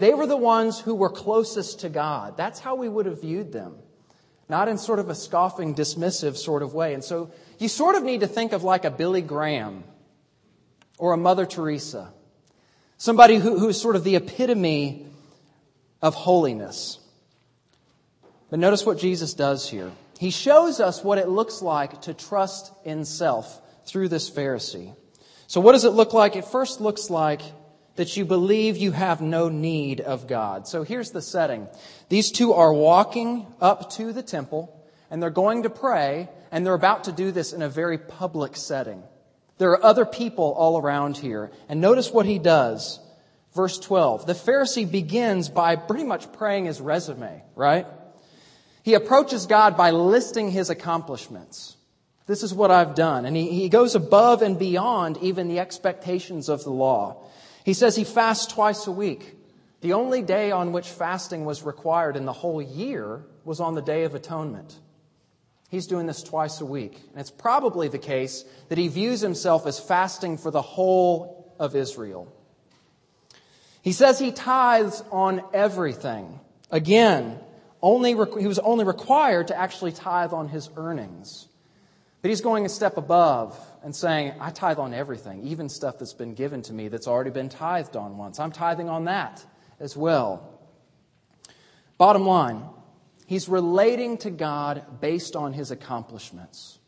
They 0.00 0.14
were 0.14 0.26
the 0.26 0.36
ones 0.36 0.80
who 0.80 0.94
were 0.94 1.10
closest 1.10 1.80
to 1.80 1.90
God. 1.90 2.38
That's 2.38 2.58
how 2.58 2.74
we 2.74 2.88
would 2.88 3.04
have 3.04 3.20
viewed 3.20 3.52
them, 3.52 3.76
not 4.48 4.66
in 4.66 4.78
sort 4.78 4.98
of 4.98 5.10
a 5.10 5.14
scoffing, 5.14 5.74
dismissive 5.74 6.38
sort 6.38 6.62
of 6.62 6.72
way. 6.72 6.94
And 6.94 7.04
so 7.04 7.30
you 7.58 7.68
sort 7.68 7.96
of 7.96 8.02
need 8.02 8.20
to 8.20 8.26
think 8.26 8.52
of 8.52 8.64
like 8.64 8.86
a 8.86 8.90
Billy 8.90 9.20
Graham 9.20 9.84
or 10.96 11.12
a 11.12 11.18
Mother 11.18 11.44
Teresa, 11.44 12.10
somebody 12.96 13.36
who, 13.36 13.58
who's 13.58 13.78
sort 13.78 13.94
of 13.94 14.02
the 14.02 14.16
epitome 14.16 15.06
of 16.00 16.14
holiness. 16.14 16.98
But 18.48 18.58
notice 18.58 18.86
what 18.86 18.98
Jesus 18.98 19.34
does 19.34 19.68
here. 19.68 19.92
He 20.18 20.30
shows 20.30 20.80
us 20.80 21.04
what 21.04 21.18
it 21.18 21.28
looks 21.28 21.60
like 21.60 22.02
to 22.02 22.14
trust 22.14 22.72
in 22.84 23.04
self 23.04 23.60
through 23.84 24.08
this 24.08 24.30
Pharisee. 24.30 24.94
So, 25.46 25.60
what 25.60 25.72
does 25.72 25.84
it 25.84 25.90
look 25.90 26.14
like? 26.14 26.36
It 26.36 26.46
first 26.46 26.80
looks 26.80 27.10
like 27.10 27.42
that 28.00 28.16
you 28.16 28.24
believe 28.24 28.78
you 28.78 28.92
have 28.92 29.20
no 29.20 29.50
need 29.50 30.00
of 30.00 30.26
God. 30.26 30.66
So 30.66 30.84
here's 30.84 31.10
the 31.10 31.20
setting. 31.20 31.68
These 32.08 32.32
two 32.32 32.54
are 32.54 32.72
walking 32.72 33.46
up 33.60 33.90
to 33.92 34.14
the 34.14 34.22
temple. 34.22 34.74
and 35.10 35.22
they're 35.22 35.28
going 35.28 35.64
to 35.64 35.70
pray, 35.70 36.30
and 36.50 36.64
they're 36.64 36.72
about 36.72 37.04
to 37.04 37.12
do 37.12 37.30
this 37.30 37.52
in 37.52 37.60
a 37.60 37.68
very 37.68 37.98
public 37.98 38.56
setting. 38.56 39.02
There 39.58 39.72
are 39.72 39.84
other 39.84 40.06
people 40.06 40.54
all 40.56 40.80
around 40.80 41.18
here. 41.18 41.50
And 41.68 41.82
notice 41.82 42.10
what 42.10 42.24
he 42.24 42.38
does. 42.38 42.98
Verse 43.54 43.78
12. 43.78 44.24
The 44.24 44.32
Pharisee 44.32 44.90
begins 44.90 45.50
by 45.50 45.76
pretty 45.76 46.04
much 46.04 46.32
praying 46.32 46.64
his 46.64 46.80
resume, 46.80 47.42
right? 47.54 47.86
He 48.82 48.94
approaches 48.94 49.44
God 49.44 49.76
by 49.76 49.90
listing 49.90 50.50
his 50.50 50.70
accomplishments. 50.70 51.76
This 52.26 52.42
is 52.42 52.54
what 52.54 52.70
I've 52.70 52.94
done. 52.94 53.26
And 53.26 53.36
he, 53.36 53.50
he 53.50 53.68
goes 53.68 53.94
above 53.94 54.40
and 54.40 54.58
beyond 54.58 55.18
even 55.18 55.48
the 55.48 55.58
expectations 55.58 56.48
of 56.48 56.64
the 56.64 56.70
law. 56.70 57.26
He 57.70 57.74
says 57.74 57.94
he 57.94 58.02
fasts 58.02 58.52
twice 58.52 58.88
a 58.88 58.90
week. 58.90 59.36
The 59.80 59.92
only 59.92 60.22
day 60.22 60.50
on 60.50 60.72
which 60.72 60.88
fasting 60.88 61.44
was 61.44 61.62
required 61.62 62.16
in 62.16 62.24
the 62.24 62.32
whole 62.32 62.60
year 62.60 63.22
was 63.44 63.60
on 63.60 63.76
the 63.76 63.80
Day 63.80 64.02
of 64.02 64.16
Atonement. 64.16 64.76
He's 65.68 65.86
doing 65.86 66.06
this 66.06 66.24
twice 66.24 66.60
a 66.60 66.66
week. 66.66 67.00
And 67.12 67.20
it's 67.20 67.30
probably 67.30 67.86
the 67.86 67.96
case 67.96 68.44
that 68.70 68.76
he 68.76 68.88
views 68.88 69.20
himself 69.20 69.68
as 69.68 69.78
fasting 69.78 70.36
for 70.36 70.50
the 70.50 70.60
whole 70.60 71.54
of 71.60 71.76
Israel. 71.76 72.34
He 73.82 73.92
says 73.92 74.18
he 74.18 74.32
tithes 74.32 75.04
on 75.12 75.40
everything. 75.54 76.40
Again, 76.72 77.38
only, 77.80 78.16
he 78.40 78.48
was 78.48 78.58
only 78.58 78.84
required 78.84 79.46
to 79.46 79.56
actually 79.56 79.92
tithe 79.92 80.32
on 80.32 80.48
his 80.48 80.68
earnings. 80.76 81.46
But 82.20 82.30
he's 82.30 82.40
going 82.40 82.66
a 82.66 82.68
step 82.68 82.96
above 82.96 83.56
and 83.82 83.94
saying, 83.94 84.34
I 84.40 84.50
tithe 84.50 84.78
on 84.78 84.92
everything, 84.92 85.46
even 85.46 85.68
stuff 85.68 85.98
that's 85.98 86.12
been 86.12 86.34
given 86.34 86.62
to 86.62 86.72
me 86.72 86.88
that's 86.88 87.08
already 87.08 87.30
been 87.30 87.48
tithed 87.48 87.96
on 87.96 88.18
once. 88.18 88.38
I'm 88.38 88.52
tithing 88.52 88.88
on 88.88 89.04
that 89.04 89.44
as 89.78 89.96
well. 89.96 90.58
Bottom 91.98 92.26
line, 92.26 92.62
he's 93.26 93.48
relating 93.48 94.18
to 94.18 94.30
God 94.30 95.00
based 95.00 95.36
on 95.36 95.52
his 95.52 95.70
accomplishments. 95.70 96.78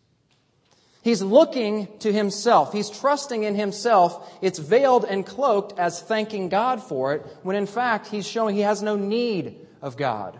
He's 1.02 1.20
looking 1.20 1.88
to 1.98 2.12
himself. 2.12 2.72
He's 2.72 2.88
trusting 2.88 3.42
in 3.42 3.56
himself. 3.56 4.38
It's 4.40 4.60
veiled 4.60 5.04
and 5.04 5.26
cloaked 5.26 5.78
as 5.78 6.00
thanking 6.00 6.48
God 6.48 6.82
for 6.82 7.14
it, 7.14 7.26
when 7.42 7.56
in 7.56 7.66
fact 7.66 8.06
he's 8.06 8.26
showing 8.26 8.54
he 8.54 8.62
has 8.62 8.82
no 8.82 8.94
need 8.94 9.66
of 9.80 9.96
God. 9.96 10.38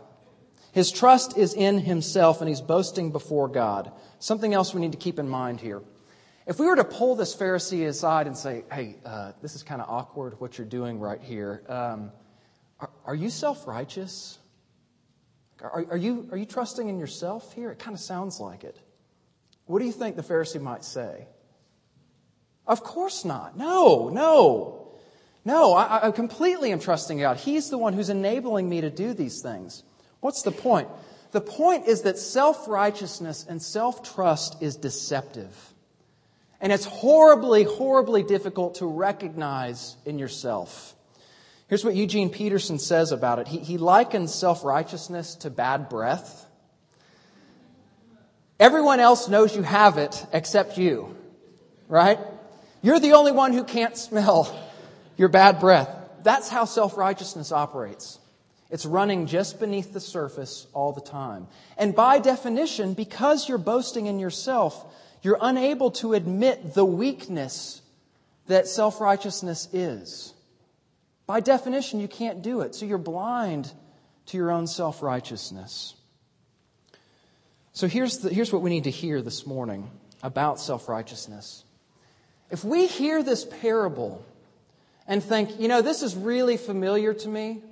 His 0.73 0.91
trust 0.91 1.37
is 1.37 1.53
in 1.53 1.79
himself 1.79 2.41
and 2.41 2.49
he's 2.49 2.61
boasting 2.61 3.11
before 3.11 3.49
God. 3.49 3.93
Something 4.21 4.55
else 4.55 4.73
we 4.73 4.81
need 4.81 4.93
to 4.93 4.99
keep 4.99 5.19
in 5.19 5.29
mind 5.29 5.61
here. 5.61 5.83
If 6.47 6.59
we 6.59 6.67
were 6.67 6.77
to 6.77 6.85
pull 6.85 7.15
this 7.15 7.37
Pharisee 7.37 7.87
aside 7.87 8.27
and 8.27 8.37
say, 8.37 8.65
hey, 8.73 8.97
uh, 9.05 9.33
this 9.41 9.55
is 9.55 9.63
kind 9.63 9.81
of 9.81 9.89
awkward 9.89 10.41
what 10.41 10.59
you're 10.59 10.67
doing 10.67 10.99
right 10.99 11.21
here, 11.21 11.63
um, 11.69 12.11
are, 12.81 12.91
are 13.07 13.15
you 13.15 13.31
self 13.31 13.67
righteous? 13.67 14.39
Are, 15.61 15.85
are, 15.91 15.97
you, 15.97 16.29
are 16.33 16.37
you 16.37 16.47
trusting 16.47 16.89
in 16.89 16.99
yourself 16.99 17.53
here? 17.53 17.71
It 17.71 17.79
kind 17.79 17.95
of 17.95 18.01
sounds 18.01 18.41
like 18.41 18.65
it. 18.65 18.77
What 19.67 19.79
do 19.79 19.85
you 19.85 19.93
think 19.93 20.17
the 20.17 20.23
Pharisee 20.23 20.61
might 20.61 20.85
say? 20.85 21.29
Of 22.67 22.83
course 22.83 23.25
not. 23.25 23.57
No, 23.57 24.09
no. 24.09 24.79
No, 25.45 25.75
I, 25.75 26.09
I 26.09 26.11
completely 26.11 26.73
am 26.73 26.81
trusting 26.81 27.19
God. 27.19 27.37
He's 27.37 27.71
the 27.71 27.79
one 27.79 27.93
who's 27.93 28.09
enabling 28.09 28.69
me 28.69 28.81
to 28.81 28.91
do 28.91 29.15
these 29.15 29.41
things. 29.41 29.83
What's 30.21 30.43
the 30.43 30.53
point? 30.53 30.89
The 31.33 31.41
point 31.41 31.87
is 31.87 32.03
that 32.03 32.19
self 32.19 32.69
righteousness 32.69 33.47
and 33.49 33.61
self 33.63 34.03
trust 34.15 34.63
is 34.63 34.77
deceptive. 34.77 35.57
And 36.63 36.73
it's 36.73 36.85
horribly, 36.85 37.65
horribly 37.65 38.23
difficult 38.23 38.77
to 38.77 38.87
recognize 38.87 39.97
in 40.07 40.21
yourself. 40.21 40.95
Here's 41.67 41.85
what 41.85 41.97
Eugene 41.97 42.31
Peterson 42.31 42.79
says 42.79 43.13
about 43.13 43.41
it 43.41 43.49
he, 43.49 43.59
he 43.59 43.79
likens 43.79 44.33
self 44.33 44.65
righteousness 44.65 45.35
to 45.37 45.51
bad 45.51 45.89
breath. 45.89 46.47
Everyone 48.61 49.01
else 49.01 49.29
knows 49.29 49.57
you 49.57 49.63
have 49.63 49.99
it 49.99 50.25
except 50.33 50.79
you, 50.79 51.17
right? 51.89 52.21
You're 52.81 53.01
the 53.01 53.15
only 53.15 53.33
one 53.33 53.53
who 53.53 53.65
can't 53.65 53.97
smell 53.97 54.57
your 55.17 55.29
bad 55.29 55.59
breath. 55.59 55.89
That's 56.23 56.49
how 56.49 56.65
self 56.65 56.97
righteousness 56.97 57.51
operates. 57.51 58.21
It's 58.71 58.87
running 58.87 59.27
just 59.27 59.59
beneath 59.59 59.93
the 59.93 60.01
surface 60.01 60.67
all 60.73 60.93
the 60.93 61.01
time. 61.01 61.49
And 61.77 61.95
by 61.95 62.21
definition, 62.21 62.95
because 62.95 63.49
you're 63.49 63.59
boasting 63.59 64.07
in 64.07 64.19
yourself, 64.19 64.87
you're 65.23 65.39
unable 65.41 65.91
to 65.93 66.15
admit 66.15 66.75
the 66.75 66.85
weakness 66.85 67.81
that 68.47 68.67
self 68.67 69.01
righteousness 69.01 69.69
is. 69.73 70.35
By 71.27 71.41
definition, 71.41 72.01
you 72.01 72.09
can't 72.09 72.43
do 72.43 72.61
it. 72.61 72.75
So 72.75 72.85
you're 72.85 72.99
blind 72.99 73.73
to 74.27 74.37
your 74.37 74.51
own 74.51 74.67
self 74.67 75.03
righteousness. 75.03 75.95
So 77.73 77.89
here's, 77.89 78.19
the, 78.19 78.29
here's 78.33 78.53
what 78.53 78.61
we 78.63 78.71
need 78.71 78.85
to 78.85 78.91
hear 78.91 79.23
this 79.23 79.47
morning 79.47 79.91
about 80.23 80.61
self 80.61 80.89
righteousness. 80.89 81.65
If 82.51 82.65
we 82.65 82.87
hear 82.87 83.23
this 83.23 83.47
parable 83.63 84.25
and 85.09 85.23
think, 85.23 85.59
you 85.59 85.69
know, 85.69 85.81
this 85.81 86.03
is 86.03 86.15
really 86.15 86.57
familiar 86.57 87.15
to 87.15 87.29
me, 87.29 87.63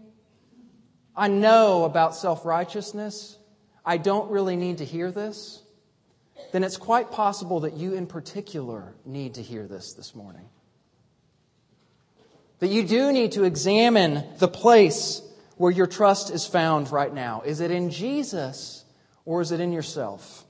I 1.15 1.29
know 1.29 1.85
about 1.85 2.15
self 2.15 2.47
righteousness, 2.47 3.37
I 3.85 3.99
don't 3.99 4.31
really 4.31 4.57
need 4.57 4.79
to 4.79 4.85
hear 4.85 5.11
this, 5.11 5.63
then 6.53 6.65
it's 6.65 6.77
quite 6.77 7.11
possible 7.11 7.61
that 7.61 7.75
you 7.75 7.95
in 7.95 8.07
particular 8.07 8.95
need 9.05 9.35
to 9.35 9.43
hear 9.43 9.67
this 9.67 9.93
this 9.95 10.15
morning. 10.15 10.49
That 12.59 12.69
you 12.69 12.87
do 12.87 13.13
need 13.13 13.33
to 13.33 13.45
examine 13.45 14.25
the 14.39 14.49
place 14.49 15.23
where 15.57 15.71
your 15.71 15.87
trust 15.87 16.31
is 16.31 16.47
found 16.47 16.91
right 16.91 17.13
now. 17.13 17.43
Is 17.45 17.61
it 17.61 17.71
in 17.71 17.91
Jesus 17.91 18.85
or 19.25 19.41
is 19.41 19.53
it 19.53 19.61
in 19.61 19.73
yourself? 19.73 20.45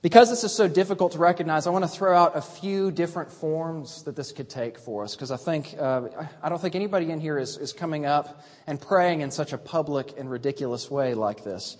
Because 0.00 0.30
this 0.30 0.44
is 0.44 0.54
so 0.54 0.68
difficult 0.68 1.12
to 1.12 1.18
recognize, 1.18 1.66
I 1.66 1.70
want 1.70 1.84
to 1.84 1.90
throw 1.90 2.16
out 2.16 2.36
a 2.36 2.40
few 2.40 2.92
different 2.92 3.32
forms 3.32 4.04
that 4.04 4.14
this 4.14 4.30
could 4.30 4.48
take 4.48 4.78
for 4.78 5.02
us, 5.02 5.16
because 5.16 5.32
I 5.32 5.36
think, 5.36 5.74
uh, 5.78 6.02
I 6.40 6.48
don't 6.48 6.60
think 6.60 6.76
anybody 6.76 7.10
in 7.10 7.18
here 7.18 7.36
is, 7.36 7.56
is 7.56 7.72
coming 7.72 8.06
up 8.06 8.44
and 8.68 8.80
praying 8.80 9.22
in 9.22 9.32
such 9.32 9.52
a 9.52 9.58
public 9.58 10.14
and 10.16 10.30
ridiculous 10.30 10.88
way 10.88 11.14
like 11.14 11.42
this. 11.42 11.76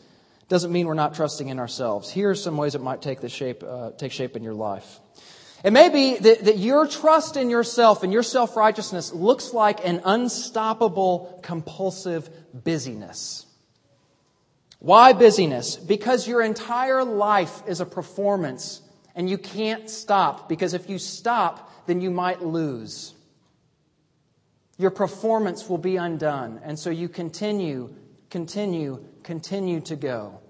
Doesn't 0.49 0.73
mean 0.73 0.87
we're 0.87 0.95
not 0.95 1.15
trusting 1.15 1.49
in 1.49 1.59
ourselves. 1.59 2.11
Here 2.11 2.31
are 2.31 2.35
some 2.35 2.57
ways 2.57 2.75
it 2.75 2.81
might 2.81 3.03
take, 3.03 3.21
the 3.21 3.29
shape, 3.29 3.63
uh, 3.63 3.91
take 3.93 4.13
shape 4.13 4.35
in 4.35 4.43
your 4.43 4.55
life. 4.55 5.01
It 5.63 5.73
may 5.73 5.89
be 5.89 6.17
that, 6.17 6.45
that 6.45 6.59
your 6.59 6.87
trust 6.87 7.37
in 7.37 7.51
yourself 7.51 8.03
and 8.03 8.13
your 8.13 8.23
self 8.23 8.57
righteousness 8.57 9.13
looks 9.13 9.53
like 9.53 9.85
an 9.87 10.01
unstoppable, 10.05 11.41
compulsive 11.43 12.31
busyness. 12.55 13.45
Why 14.79 15.13
busyness? 15.13 15.77
Because 15.77 16.29
your 16.29 16.41
entire 16.41 17.05
life 17.05 17.63
is 17.67 17.81
a 17.81 17.87
performance 17.87 18.81
and 19.17 19.29
you 19.29 19.37
can't 19.37 19.91
stop 19.91 20.49
because 20.49 20.75
if 20.75 20.89
you 20.89 20.99
stop, 20.99 21.73
then 21.87 22.01
you 22.01 22.11
might 22.11 22.43
lose. 22.43 23.15
Your 24.79 24.93
performance 24.93 25.69
will 25.69 25.79
be 25.79 25.97
undone. 25.97 26.61
And 26.63 26.79
so 26.79 26.91
you 26.91 27.09
continue, 27.09 27.93
continue, 28.31 29.05
continue 29.29 29.79
to 29.79 29.95
go. 29.95 30.41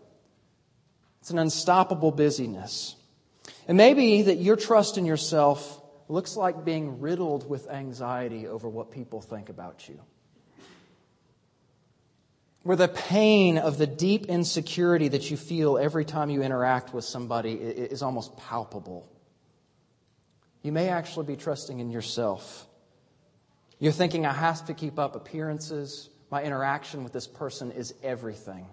It's 1.21 1.31
an 1.31 1.39
unstoppable 1.41 2.13
busyness. 2.13 2.95
It 3.67 3.73
may 3.75 3.93
be 3.93 4.23
that 4.23 4.37
your 4.37 4.55
trust 4.55 4.99
in 4.99 5.05
yourself 5.05 5.83
looks 6.07 6.37
like 6.37 6.65
being 6.65 7.01
riddled 7.01 7.51
with 7.51 7.69
anxiety 7.69 8.47
over 8.47 8.69
what 8.69 8.93
people 8.93 9.21
think 9.21 9.49
about 9.49 9.89
you. 9.89 10.01
Where 12.63 12.77
the 12.77 12.87
pain 12.87 13.59
of 13.59 13.79
the 13.79 13.87
deep 13.89 14.27
insecurity 14.27 15.09
that 15.09 15.29
you 15.29 15.37
feel 15.37 15.77
every 15.77 16.05
time 16.05 16.31
you 16.31 16.45
interact 16.45 16.95
with 16.95 17.05
somebody 17.05 17.55
is 17.55 18.01
almost 18.01 18.37
palpable. 18.37 19.11
You 20.63 20.71
may 20.71 20.89
actually 20.89 21.27
be 21.27 21.35
trusting 21.35 21.81
in 21.81 21.91
yourself. 21.91 22.69
You're 23.81 23.91
thinking, 23.91 24.25
I 24.25 24.33
have 24.35 24.67
to 24.67 24.75
keep 24.75 25.01
up 25.01 25.17
appearances. 25.17 26.11
My 26.31 26.43
interaction 26.43 27.05
with 27.05 27.13
this 27.13 27.27
person 27.27 27.73
is 27.73 27.95
everything. 28.03 28.67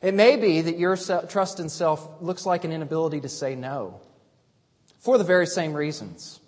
It 0.00 0.14
may 0.14 0.36
be 0.36 0.62
that 0.62 0.78
your 0.78 0.96
trust 0.96 1.60
in 1.60 1.68
self 1.68 2.20
looks 2.20 2.44
like 2.44 2.64
an 2.64 2.72
inability 2.72 3.20
to 3.20 3.28
say 3.28 3.54
no 3.54 4.00
for 4.98 5.16
the 5.16 5.24
very 5.24 5.46
same 5.46 5.74
reasons. 5.74 6.40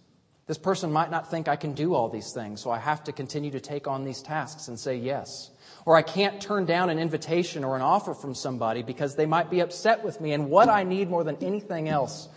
This 0.47 0.59
person 0.59 0.93
might 0.93 1.11
not 1.11 1.31
think 1.31 1.49
I 1.49 1.57
can 1.57 1.73
do 1.73 1.95
all 1.95 2.09
these 2.09 2.33
things, 2.33 2.61
so 2.61 2.71
I 2.71 2.79
have 2.79 3.05
to 3.05 3.13
continue 3.13 3.51
to 3.53 3.61
take 3.61 3.89
on 3.89 4.05
these 4.05 4.21
tasks 4.21 4.69
and 4.69 4.79
say 4.79 4.97
yes. 4.97 5.51
Or 5.87 5.97
I 5.97 6.03
can't 6.03 6.41
turn 6.41 6.67
down 6.67 6.91
an 6.91 6.99
invitation 6.99 7.65
or 7.65 7.77
an 7.77 7.83
offer 7.83 8.13
from 8.13 8.35
somebody 8.35 8.83
because 8.83 9.17
they 9.17 9.27
might 9.27 9.51
be 9.51 9.61
upset 9.61 10.05
with 10.05 10.21
me. 10.21 10.33
And 10.33 10.51
what 10.51 10.69
I 10.69 10.83
need 10.83 11.09
more 11.09 11.25
than 11.25 11.43
anything 11.43 11.89
else 11.89 12.29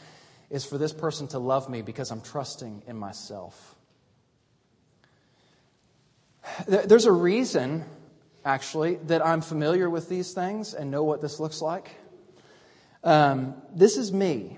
is 0.49 0.63
for 0.65 0.77
this 0.77 0.93
person 0.93 1.27
to 1.29 1.39
love 1.39 1.69
me 1.69 1.81
because 1.81 2.11
I'm 2.11 2.21
trusting 2.21 2.83
in 2.87 2.97
myself. 2.97 3.75
There's 6.67 7.05
a 7.05 7.11
reason 7.11 7.85
actually, 8.47 8.95
that 9.07 9.23
I'm 9.25 9.41
familiar 9.41 9.89
with 9.89 10.07
these 10.07 10.31
things 10.31 10.73
and 10.73 10.89
know 10.89 11.03
what 11.03 11.21
this 11.21 11.37
looks 11.39 11.61
like. 11.61 11.91
Um, 13.03 13.55
this 13.75 13.97
is 13.97 14.13
me. 14.13 14.57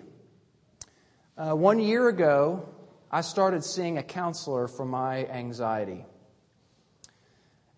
Uh, 1.35 1.55
one 1.55 1.79
year 1.79 2.07
ago, 2.07 2.69
I 3.11 3.21
started 3.21 3.63
seeing 3.63 3.97
a 3.97 4.03
counselor 4.03 4.67
for 4.67 4.85
my 4.85 5.25
anxiety. 5.25 6.05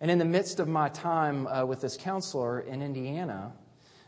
And 0.02 0.10
in 0.10 0.18
the 0.18 0.26
midst 0.26 0.60
of 0.60 0.68
my 0.68 0.90
time 0.90 1.46
uh, 1.46 1.64
with 1.64 1.80
this 1.80 1.96
counselor 1.96 2.60
in 2.60 2.82
Indiana, 2.82 3.52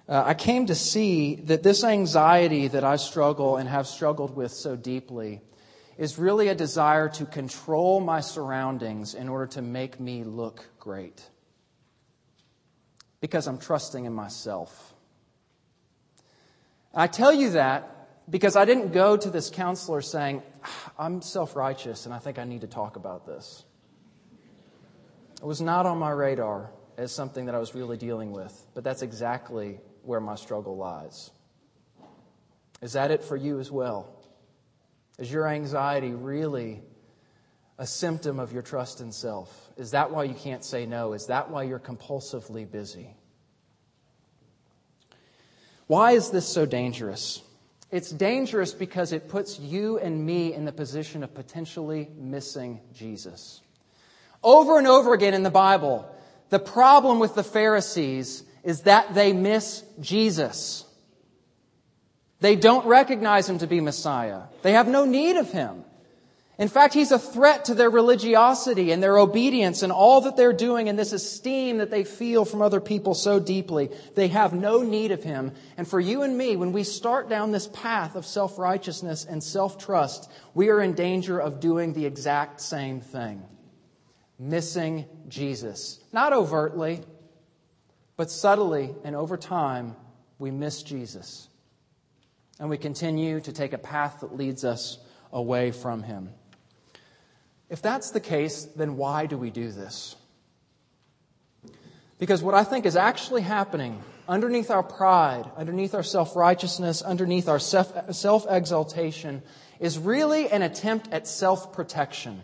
uh, 0.07 0.25
I 0.27 0.35
came 0.35 0.67
to 0.67 0.75
see 0.75 1.37
that 1.37 1.63
this 1.63 1.85
anxiety 1.85 2.69
that 2.69 2.85
I 2.85 2.97
struggle 2.97 3.57
and 3.57 3.67
have 3.67 3.87
struggled 3.87 4.37
with 4.37 4.53
so 4.53 4.77
deeply 4.77 5.41
is 5.97 6.19
really 6.19 6.49
a 6.49 6.55
desire 6.55 7.09
to 7.09 7.25
control 7.25 8.01
my 8.01 8.21
surroundings 8.21 9.15
in 9.15 9.29
order 9.29 9.47
to 9.47 9.63
make 9.63 10.01
me 10.01 10.25
look 10.25 10.69
great. 10.79 11.23
Because 13.21 13.47
I'm 13.47 13.59
trusting 13.59 14.05
in 14.05 14.13
myself. 14.13 14.95
I 16.95 17.07
tell 17.07 17.33
you 17.33 17.51
that 17.51 18.31
because 18.31 18.57
I 18.57 18.65
didn't 18.65 18.93
go 18.93 19.17
to 19.17 19.31
this 19.31 19.51
counselor 19.51 20.01
saying, 20.01 20.43
ah, 20.65 20.93
I'm 20.99 21.23
self 21.23 21.57
righteous 21.57 22.07
and 22.07 22.15
I 22.15 22.19
think 22.19 22.39
I 22.39 22.45
need 22.45 22.63
to 22.63 22.67
talk 22.67 22.97
about 22.97 23.27
this. 23.27 23.65
It 25.41 25.47
was 25.47 25.61
not 25.61 25.87
on 25.87 25.99
my 25.99 26.11
radar 26.11 26.71
as 26.97 27.13
something 27.13 27.47
that 27.47 27.55
I 27.55 27.59
was 27.59 27.75
really 27.75 27.97
dealing 27.97 28.33
with, 28.33 28.67
but 28.75 28.85
that's 28.85 29.03
exactly 29.03 29.81
where 30.03 30.21
my 30.21 30.37
struggle 30.37 30.77
lies. 30.77 31.31
Is 32.81 32.93
that 32.93 33.11
it 33.11 33.23
for 33.25 33.37
you 33.37 33.59
as 33.61 33.71
well? 33.71 34.14
Is 35.19 35.31
your 35.31 35.49
anxiety 35.49 36.13
really 36.13 36.83
a 37.79 37.87
symptom 37.87 38.39
of 38.39 38.53
your 38.53 38.63
trust 38.63 39.01
in 39.01 39.13
self? 39.13 39.71
Is 39.77 39.93
that 39.93 40.11
why 40.11 40.25
you 40.25 40.35
can't 40.35 40.65
say 40.65 40.87
no? 40.87 41.13
Is 41.13 41.27
that 41.27 41.51
why 41.51 41.65
you're 41.65 41.81
compulsively 41.81 42.71
busy? 42.71 43.17
Why 45.87 46.13
is 46.13 46.31
this 46.31 46.49
so 46.49 46.67
dangerous? 46.67 47.43
It's 47.91 48.11
dangerous 48.11 48.73
because 48.73 49.13
it 49.13 49.29
puts 49.29 49.61
you 49.61 49.99
and 49.99 50.25
me 50.25 50.53
in 50.53 50.65
the 50.65 50.73
position 50.73 51.23
of 51.23 51.35
potentially 51.35 52.09
missing 52.17 52.81
Jesus. 52.93 53.61
Over 54.43 54.79
and 54.79 54.87
over 54.87 55.15
again 55.15 55.35
in 55.35 55.43
the 55.43 55.51
Bible, 55.51 56.11
the 56.51 56.59
problem 56.59 57.19
with 57.19 57.35
the 57.35 57.45
Pharisees 57.45 58.43
is 58.63 58.83
that 58.83 59.15
they 59.15 59.33
miss 59.33 59.85
Jesus. 60.01 60.85
They 62.45 62.57
don't 62.57 62.85
recognize 62.85 63.49
him 63.49 63.61
to 63.61 63.67
be 63.67 63.81
Messiah. 63.81 64.43
They 64.61 64.73
have 64.73 64.87
no 64.87 65.07
need 65.07 65.39
of 65.39 65.51
him. 65.51 65.83
In 66.59 66.69
fact, 66.69 66.93
he's 66.93 67.11
a 67.11 67.19
threat 67.19 67.65
to 67.65 67.75
their 67.75 67.89
religiosity 67.89 68.93
and 68.93 69.03
their 69.03 69.17
obedience 69.17 69.83
and 69.83 69.91
all 69.91 70.21
that 70.21 70.37
they're 70.37 70.53
doing 70.53 70.91
and 70.91 70.99
this 70.99 71.15
esteem 71.15 71.79
that 71.79 71.91
they 71.91 72.05
feel 72.05 72.45
from 72.45 72.61
other 72.61 72.83
people 72.83 73.15
so 73.15 73.41
deeply. 73.41 73.89
They 74.15 74.29
have 74.29 74.53
no 74.53 74.83
need 74.83 75.11
of 75.11 75.23
him. 75.23 75.53
And 75.79 75.89
for 75.89 75.99
you 75.99 76.21
and 76.21 76.37
me, 76.37 76.55
when 76.55 76.73
we 76.73 76.85
start 76.85 77.31
down 77.31 77.51
this 77.51 77.67
path 77.69 78.15
of 78.15 78.27
self 78.27 78.59
righteousness 78.59 79.25
and 79.25 79.43
self 79.43 79.79
trust, 79.79 80.31
we 80.53 80.69
are 80.69 80.83
in 80.83 80.93
danger 80.93 81.39
of 81.39 81.61
doing 81.61 81.95
the 81.95 82.05
exact 82.05 82.61
same 82.61 83.01
thing 83.01 83.43
missing 84.39 85.07
Jesus. 85.29 85.99
Not 86.13 86.35
overtly, 86.35 87.01
but 88.19 88.31
subtly 88.31 88.95
and 89.03 89.17
over 89.17 89.39
time, 89.39 89.97
we 90.39 90.51
miss 90.51 90.83
Jesus. 90.83 91.49
And 92.59 92.71
we 92.71 92.79
continue 92.79 93.41
to 93.41 93.53
take 93.53 93.73
a 93.73 93.79
path 93.79 94.21
that 94.21 94.37
leads 94.37 94.65
us 94.65 94.99
away 95.33 95.73
from 95.73 96.03
him. 96.03 96.31
If 97.69 97.83
that's 97.83 98.11
the 98.11 98.21
case, 98.21 98.65
then 98.77 98.97
why 98.97 99.27
do 99.27 99.37
we 99.37 99.51
do 99.51 99.71
this? 99.73 100.15
Because 102.19 102.43
what 102.43 102.55
I 102.55 102.63
think 102.63 102.87
is 102.87 102.97
actually 102.97 103.43
happening 103.43 104.03
underneath 104.29 104.71
our 104.71 104.83
pride, 104.83 105.51
underneath 105.57 105.95
our 105.95 106.03
self 106.03 106.37
righteousness, 106.37 107.03
underneath 107.03 107.49
our 107.49 107.59
self 107.59 108.47
exaltation, 108.49 109.43
is 109.81 109.99
really 109.99 110.49
an 110.49 110.63
attempt 110.63 111.13
at 111.13 111.27
self 111.27 111.73
protection. 111.73 112.41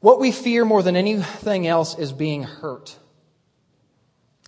What 0.00 0.20
we 0.20 0.32
fear 0.32 0.64
more 0.64 0.82
than 0.82 0.96
anything 0.96 1.66
else 1.66 1.98
is 1.98 2.12
being 2.12 2.42
hurt. 2.42 2.96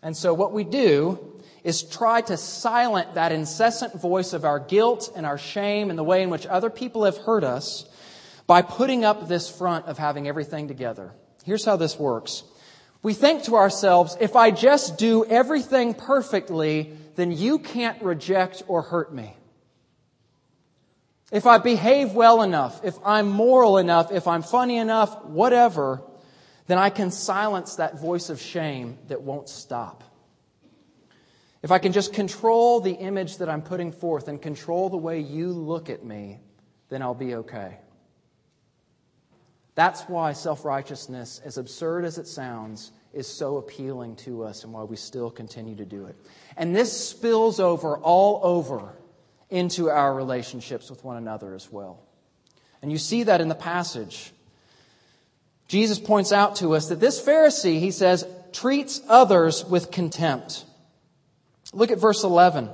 And 0.02 0.16
so 0.16 0.34
what 0.34 0.52
we 0.52 0.64
do 0.64 1.35
is 1.66 1.82
try 1.82 2.20
to 2.20 2.36
silence 2.36 3.08
that 3.14 3.32
incessant 3.32 4.00
voice 4.00 4.32
of 4.32 4.44
our 4.44 4.60
guilt 4.60 5.12
and 5.16 5.26
our 5.26 5.36
shame 5.36 5.90
and 5.90 5.98
the 5.98 6.04
way 6.04 6.22
in 6.22 6.30
which 6.30 6.46
other 6.46 6.70
people 6.70 7.02
have 7.02 7.16
hurt 7.16 7.42
us 7.42 7.84
by 8.46 8.62
putting 8.62 9.04
up 9.04 9.26
this 9.26 9.50
front 9.50 9.84
of 9.86 9.98
having 9.98 10.28
everything 10.28 10.68
together. 10.68 11.12
Here's 11.44 11.64
how 11.64 11.74
this 11.74 11.98
works. 11.98 12.44
We 13.02 13.14
think 13.14 13.42
to 13.44 13.56
ourselves, 13.56 14.16
if 14.20 14.36
I 14.36 14.52
just 14.52 14.96
do 14.96 15.24
everything 15.24 15.94
perfectly, 15.94 16.92
then 17.16 17.32
you 17.32 17.58
can't 17.58 18.00
reject 18.00 18.62
or 18.68 18.82
hurt 18.82 19.12
me. 19.12 19.36
If 21.32 21.46
I 21.46 21.58
behave 21.58 22.12
well 22.12 22.42
enough, 22.42 22.84
if 22.84 22.94
I'm 23.04 23.28
moral 23.28 23.78
enough, 23.78 24.12
if 24.12 24.28
I'm 24.28 24.42
funny 24.42 24.76
enough, 24.76 25.24
whatever, 25.24 26.00
then 26.68 26.78
I 26.78 26.90
can 26.90 27.10
silence 27.10 27.74
that 27.74 27.98
voice 27.98 28.30
of 28.30 28.40
shame 28.40 28.98
that 29.08 29.22
won't 29.22 29.48
stop. 29.48 30.04
If 31.66 31.72
I 31.72 31.80
can 31.80 31.90
just 31.90 32.12
control 32.12 32.78
the 32.78 32.92
image 32.92 33.38
that 33.38 33.48
I'm 33.48 33.60
putting 33.60 33.90
forth 33.90 34.28
and 34.28 34.40
control 34.40 34.88
the 34.88 34.96
way 34.96 35.18
you 35.18 35.50
look 35.50 35.90
at 35.90 36.04
me, 36.04 36.38
then 36.90 37.02
I'll 37.02 37.12
be 37.12 37.34
okay. 37.34 37.78
That's 39.74 40.02
why 40.02 40.32
self 40.34 40.64
righteousness, 40.64 41.40
as 41.44 41.58
absurd 41.58 42.04
as 42.04 42.18
it 42.18 42.28
sounds, 42.28 42.92
is 43.12 43.26
so 43.26 43.56
appealing 43.56 44.14
to 44.14 44.44
us 44.44 44.62
and 44.62 44.72
why 44.72 44.84
we 44.84 44.94
still 44.94 45.28
continue 45.28 45.74
to 45.74 45.84
do 45.84 46.06
it. 46.06 46.14
And 46.56 46.72
this 46.72 47.08
spills 47.08 47.58
over 47.58 47.98
all 47.98 48.38
over 48.44 48.92
into 49.50 49.90
our 49.90 50.14
relationships 50.14 50.88
with 50.88 51.02
one 51.02 51.16
another 51.16 51.52
as 51.52 51.72
well. 51.72 52.00
And 52.80 52.92
you 52.92 52.98
see 52.98 53.24
that 53.24 53.40
in 53.40 53.48
the 53.48 53.56
passage. 53.56 54.30
Jesus 55.66 55.98
points 55.98 56.30
out 56.30 56.54
to 56.58 56.76
us 56.76 56.90
that 56.90 57.00
this 57.00 57.20
Pharisee, 57.20 57.80
he 57.80 57.90
says, 57.90 58.24
treats 58.52 59.00
others 59.08 59.64
with 59.64 59.90
contempt. 59.90 60.64
Look 61.72 61.90
at 61.90 61.98
verse 61.98 62.24
11. 62.24 62.64
It 62.64 62.70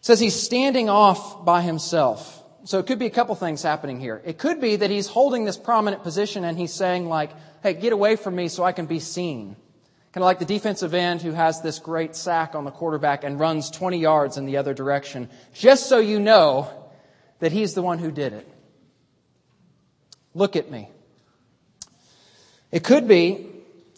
says 0.00 0.20
he's 0.20 0.34
standing 0.34 0.88
off 0.88 1.44
by 1.44 1.62
himself. 1.62 2.42
So 2.64 2.78
it 2.78 2.86
could 2.86 2.98
be 2.98 3.06
a 3.06 3.10
couple 3.10 3.34
things 3.34 3.62
happening 3.62 4.00
here. 4.00 4.22
It 4.24 4.38
could 4.38 4.60
be 4.60 4.76
that 4.76 4.90
he's 4.90 5.06
holding 5.06 5.44
this 5.44 5.58
prominent 5.58 6.02
position 6.02 6.44
and 6.44 6.56
he's 6.56 6.72
saying 6.72 7.08
like, 7.08 7.30
hey, 7.62 7.74
get 7.74 7.92
away 7.92 8.16
from 8.16 8.34
me 8.34 8.48
so 8.48 8.64
I 8.64 8.72
can 8.72 8.86
be 8.86 9.00
seen. 9.00 9.56
Kind 10.12 10.22
of 10.22 10.26
like 10.26 10.38
the 10.38 10.44
defensive 10.44 10.94
end 10.94 11.22
who 11.22 11.32
has 11.32 11.60
this 11.60 11.78
great 11.78 12.14
sack 12.14 12.54
on 12.54 12.64
the 12.64 12.70
quarterback 12.70 13.24
and 13.24 13.38
runs 13.38 13.68
20 13.70 13.98
yards 13.98 14.36
in 14.36 14.46
the 14.46 14.56
other 14.56 14.72
direction, 14.72 15.28
just 15.52 15.88
so 15.88 15.98
you 15.98 16.20
know 16.20 16.70
that 17.40 17.52
he's 17.52 17.74
the 17.74 17.82
one 17.82 17.98
who 17.98 18.10
did 18.10 18.32
it. 18.32 18.48
Look 20.34 20.56
at 20.56 20.70
me. 20.70 20.88
It 22.70 22.84
could 22.84 23.06
be, 23.06 23.46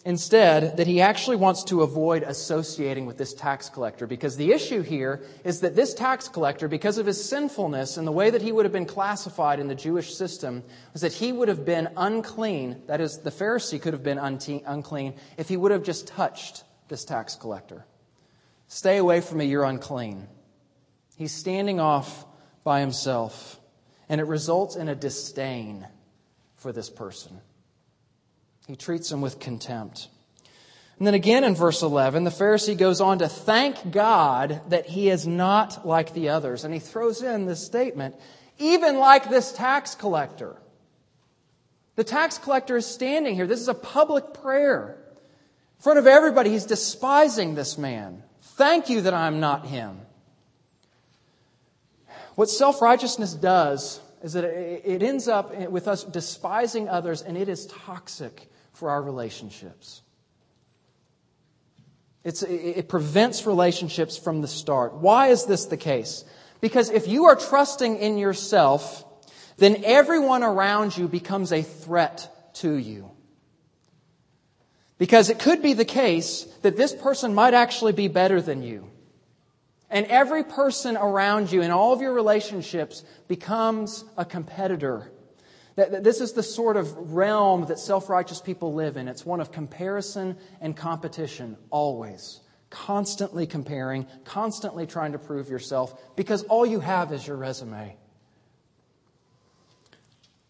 instead, 0.07 0.77
that 0.77 0.87
he 0.87 1.01
actually 1.01 1.35
wants 1.35 1.65
to 1.65 1.81
avoid 1.81 2.23
associating 2.23 3.05
with 3.05 3.17
this 3.17 3.33
tax 3.33 3.67
collector 3.67 4.07
because 4.07 4.37
the 4.37 4.53
issue 4.53 4.81
here 4.81 5.21
is 5.43 5.59
that 5.59 5.75
this 5.75 5.93
tax 5.93 6.29
collector, 6.29 6.69
because 6.69 6.97
of 6.97 7.05
his 7.05 7.21
sinfulness 7.29 7.97
and 7.97 8.07
the 8.07 8.11
way 8.11 8.29
that 8.29 8.41
he 8.41 8.53
would 8.53 8.63
have 8.63 8.71
been 8.71 8.85
classified 8.85 9.59
in 9.59 9.67
the 9.67 9.75
Jewish 9.75 10.15
system, 10.15 10.63
was 10.93 11.01
that 11.01 11.11
he 11.11 11.33
would 11.33 11.49
have 11.49 11.65
been 11.65 11.89
unclean. 11.97 12.81
That 12.87 13.01
is, 13.01 13.17
the 13.17 13.31
Pharisee 13.31 13.81
could 13.81 13.91
have 13.91 14.01
been 14.01 14.17
unclean 14.17 15.13
if 15.35 15.49
he 15.49 15.57
would 15.57 15.71
have 15.71 15.83
just 15.83 16.07
touched 16.07 16.63
this 16.87 17.03
tax 17.03 17.35
collector. 17.35 17.85
Stay 18.69 18.95
away 18.95 19.19
from 19.19 19.39
me, 19.39 19.47
you're 19.47 19.65
unclean. 19.65 20.25
He's 21.17 21.33
standing 21.33 21.81
off 21.81 22.25
by 22.63 22.79
himself, 22.79 23.59
and 24.07 24.21
it 24.21 24.27
results 24.27 24.77
in 24.77 24.87
a 24.87 24.95
disdain 24.95 25.85
for 26.55 26.71
this 26.71 26.89
person. 26.89 27.41
He 28.67 28.75
treats 28.75 29.09
them 29.09 29.21
with 29.21 29.39
contempt. 29.39 30.09
And 30.97 31.07
then 31.07 31.13
again 31.13 31.43
in 31.43 31.55
verse 31.55 31.81
11, 31.81 32.25
the 32.25 32.29
Pharisee 32.29 32.77
goes 32.77 32.99
on 32.99 33.19
to 33.19 33.29
thank 33.29 33.91
God 33.91 34.61
that 34.69 34.87
he 34.87 35.09
is 35.09 35.25
not 35.25 35.87
like 35.87 36.13
the 36.13 36.29
others. 36.29 36.65
And 36.65 36.73
he 36.73 36.79
throws 36.79 37.21
in 37.21 37.45
this 37.45 37.65
statement, 37.65 38.15
even 38.57 38.97
like 38.97 39.29
this 39.29 39.53
tax 39.53 39.95
collector. 39.95 40.57
The 41.95 42.03
tax 42.03 42.37
collector 42.37 42.75
is 42.75 42.85
standing 42.85 43.35
here. 43.35 43.47
This 43.47 43.61
is 43.61 43.69
a 43.69 43.73
public 43.73 44.33
prayer. 44.33 44.97
In 45.77 45.83
front 45.83 45.99
of 45.99 46.07
everybody, 46.07 46.49
he's 46.49 46.65
despising 46.65 47.55
this 47.55 47.77
man. 47.77 48.23
Thank 48.41 48.89
you 48.89 49.01
that 49.01 49.13
I'm 49.13 49.39
not 49.39 49.65
him. 49.65 50.01
What 52.35 52.49
self 52.49 52.81
righteousness 52.81 53.33
does 53.33 54.01
is 54.23 54.33
that 54.33 54.43
it 54.43 55.01
ends 55.03 55.27
up 55.27 55.55
with 55.69 55.87
us 55.87 56.03
despising 56.03 56.89
others, 56.89 57.21
and 57.21 57.37
it 57.37 57.49
is 57.49 57.67
toxic 57.67 58.49
for 58.77 58.91
our 58.91 59.01
relationships. 59.01 60.03
It's, 62.23 62.43
it 62.43 62.87
prevents 62.87 63.47
relationships 63.47 64.17
from 64.17 64.41
the 64.41 64.47
start. 64.47 64.95
Why 64.95 65.27
is 65.27 65.45
this 65.45 65.65
the 65.65 65.77
case? 65.77 66.23
Because 66.61 66.89
if 66.91 67.07
you 67.07 67.25
are 67.25 67.35
trusting 67.35 67.97
in 67.97 68.17
yourself, 68.17 69.03
then 69.57 69.81
everyone 69.83 70.43
around 70.43 70.95
you 70.95 71.07
becomes 71.07 71.51
a 71.51 71.63
threat 71.63 72.53
to 72.55 72.75
you. 72.75 73.09
Because 74.99 75.29
it 75.29 75.39
could 75.39 75.61
be 75.61 75.73
the 75.73 75.85
case 75.85 76.43
that 76.61 76.77
this 76.77 76.93
person 76.93 77.33
might 77.33 77.53
actually 77.53 77.93
be 77.93 78.07
better 78.07 78.41
than 78.41 78.61
you. 78.61 78.91
And 79.89 80.05
every 80.07 80.43
person 80.43 80.97
around 80.97 81.51
you 81.51 81.61
in 81.61 81.71
all 81.71 81.93
of 81.93 82.01
your 82.01 82.13
relationships 82.13 83.03
becomes 83.27 84.03
a 84.17 84.25
competitor 84.25 85.11
this 85.77 86.21
is 86.21 86.33
the 86.33 86.41
sort 86.41 86.75
of 86.75 87.13
realm 87.13 87.67
that 87.67 87.77
self 87.77 88.09
righteous 88.09 88.41
people 88.41 88.73
live 88.73 88.97
in. 88.97 89.07
It's 89.07 89.25
one 89.25 89.39
of 89.39 89.51
comparison 89.51 90.35
and 90.59 90.75
competition, 90.75 91.55
always. 91.69 92.41
constantly 92.69 93.47
comparing, 93.47 94.05
constantly 94.25 94.85
trying 94.85 95.13
to 95.13 95.17
prove 95.17 95.49
yourself, 95.49 95.97
because 96.17 96.43
all 96.43 96.65
you 96.65 96.81
have 96.81 97.13
is 97.13 97.25
your 97.25 97.37
resume. 97.37 97.95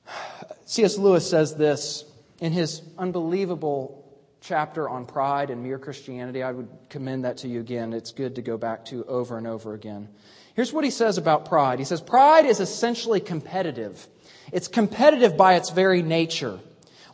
C.S. 0.66 0.98
Lewis 0.98 1.30
says 1.30 1.56
this 1.56 2.06
in 2.40 2.54
his 2.54 2.82
unbelievable 2.98 4.04
chapter 4.42 4.90
on 4.90 5.06
pride 5.06 5.50
and 5.50 5.62
mere 5.62 5.78
Christianity. 5.78 6.42
I 6.42 6.52
would 6.52 6.70
commend 6.90 7.26
that 7.26 7.38
to 7.38 7.48
you 7.48 7.60
again. 7.60 7.94
It's 7.94 8.12
good 8.12 8.36
to 8.36 8.42
go 8.42 8.58
back 8.58 8.86
to 8.86 9.04
over 9.06 9.38
and 9.38 9.46
over 9.46 9.74
again. 9.74 10.10
Here's 10.56 10.74
what 10.74 10.84
he 10.84 10.90
says 10.90 11.20
about 11.20 11.46
pride. 11.46 11.78
He 11.78 11.86
says, 11.86 12.02
Pride 12.02 12.46
is 12.46 12.60
essentially 12.60 13.20
competitive. 13.20 14.08
It's 14.52 14.68
competitive 14.68 15.36
by 15.38 15.56
its 15.56 15.70
very 15.70 16.02
nature. 16.02 16.60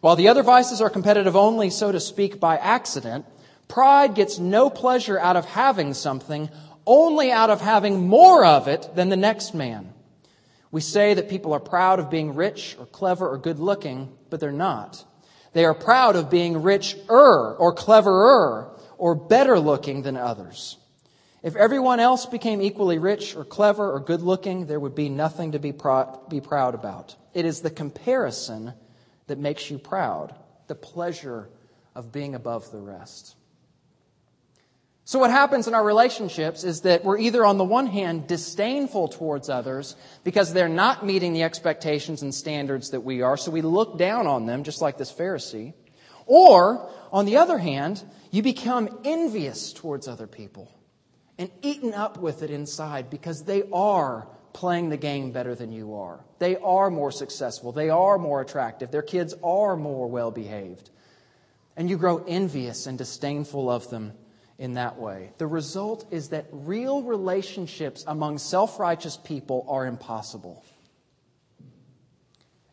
While 0.01 0.15
the 0.15 0.27
other 0.27 0.43
vices 0.43 0.81
are 0.81 0.89
competitive 0.89 1.35
only, 1.35 1.69
so 1.69 1.91
to 1.91 1.99
speak, 1.99 2.39
by 2.39 2.57
accident, 2.57 3.25
pride 3.67 4.15
gets 4.15 4.37
no 4.37 4.69
pleasure 4.69 5.17
out 5.17 5.37
of 5.37 5.45
having 5.45 5.93
something, 5.93 6.49
only 6.85 7.31
out 7.31 7.49
of 7.49 7.61
having 7.61 8.07
more 8.07 8.45
of 8.45 8.67
it 8.67 8.89
than 8.95 9.09
the 9.09 9.15
next 9.15 9.53
man. 9.53 9.93
We 10.71 10.81
say 10.81 11.13
that 11.13 11.29
people 11.29 11.53
are 11.53 11.59
proud 11.59 11.99
of 11.99 12.09
being 12.09 12.35
rich 12.35 12.75
or 12.79 12.85
clever 12.85 13.29
or 13.29 13.37
good 13.37 13.59
looking, 13.59 14.11
but 14.29 14.39
they're 14.39 14.51
not. 14.51 15.05
They 15.53 15.65
are 15.65 15.75
proud 15.75 16.15
of 16.15 16.29
being 16.29 16.63
richer 16.63 16.99
or 17.09 17.73
cleverer 17.73 18.75
or 18.97 19.15
better 19.15 19.59
looking 19.59 20.01
than 20.01 20.17
others. 20.17 20.77
If 21.43 21.57
everyone 21.57 21.99
else 21.99 22.25
became 22.25 22.61
equally 22.61 22.97
rich 22.97 23.35
or 23.35 23.43
clever 23.43 23.91
or 23.91 23.99
good 23.99 24.21
looking, 24.21 24.65
there 24.65 24.79
would 24.79 24.95
be 24.95 25.09
nothing 25.09 25.51
to 25.51 25.59
be, 25.59 25.71
be 25.71 26.41
proud 26.41 26.73
about. 26.73 27.17
It 27.33 27.43
is 27.43 27.59
the 27.59 27.69
comparison 27.69 28.73
that 29.27 29.37
makes 29.37 29.69
you 29.69 29.77
proud, 29.77 30.33
the 30.67 30.75
pleasure 30.75 31.49
of 31.95 32.13
being 32.13 32.33
above 32.33 32.71
the 32.71 32.79
rest. 32.79 33.35
So, 35.05 35.19
what 35.19 35.31
happens 35.31 35.67
in 35.67 35.73
our 35.73 35.83
relationships 35.83 36.63
is 36.63 36.81
that 36.81 37.03
we're 37.03 37.17
either, 37.17 37.45
on 37.45 37.57
the 37.57 37.65
one 37.65 37.87
hand, 37.87 38.25
disdainful 38.25 39.09
towards 39.09 39.49
others 39.49 39.97
because 40.23 40.53
they're 40.53 40.69
not 40.69 41.05
meeting 41.05 41.33
the 41.33 41.43
expectations 41.43 42.21
and 42.21 42.33
standards 42.33 42.91
that 42.91 43.01
we 43.01 43.21
are, 43.21 43.35
so 43.35 43.51
we 43.51 43.61
look 43.61 43.97
down 43.97 44.27
on 44.27 44.45
them, 44.45 44.63
just 44.63 44.81
like 44.81 44.97
this 44.97 45.11
Pharisee. 45.11 45.73
Or, 46.25 46.89
on 47.11 47.25
the 47.25 47.35
other 47.35 47.57
hand, 47.57 48.01
you 48.31 48.41
become 48.41 49.01
envious 49.03 49.73
towards 49.73 50.07
other 50.07 50.25
people 50.25 50.71
and 51.37 51.49
eaten 51.61 51.93
up 51.93 52.17
with 52.17 52.43
it 52.43 52.51
inside 52.51 53.09
because 53.09 53.43
they 53.43 53.63
are 53.71 54.27
playing 54.53 54.89
the 54.89 54.97
game 54.97 55.31
better 55.31 55.55
than 55.55 55.71
you 55.71 55.95
are. 55.95 56.19
They 56.39 56.55
are 56.57 56.89
more 56.89 57.11
successful. 57.11 57.71
They 57.71 57.89
are 57.89 58.17
more 58.17 58.41
attractive. 58.41 58.91
Their 58.91 59.01
kids 59.01 59.33
are 59.43 59.75
more 59.75 60.07
well 60.07 60.31
behaved. 60.31 60.89
And 61.75 61.89
you 61.89 61.97
grow 61.97 62.23
envious 62.27 62.85
and 62.85 62.97
disdainful 62.97 63.69
of 63.69 63.89
them 63.89 64.13
in 64.59 64.73
that 64.73 64.97
way. 64.97 65.31
The 65.39 65.47
result 65.47 66.05
is 66.11 66.29
that 66.29 66.45
real 66.51 67.01
relationships 67.01 68.03
among 68.05 68.37
self 68.37 68.79
righteous 68.79 69.17
people 69.17 69.65
are 69.67 69.87
impossible. 69.87 70.63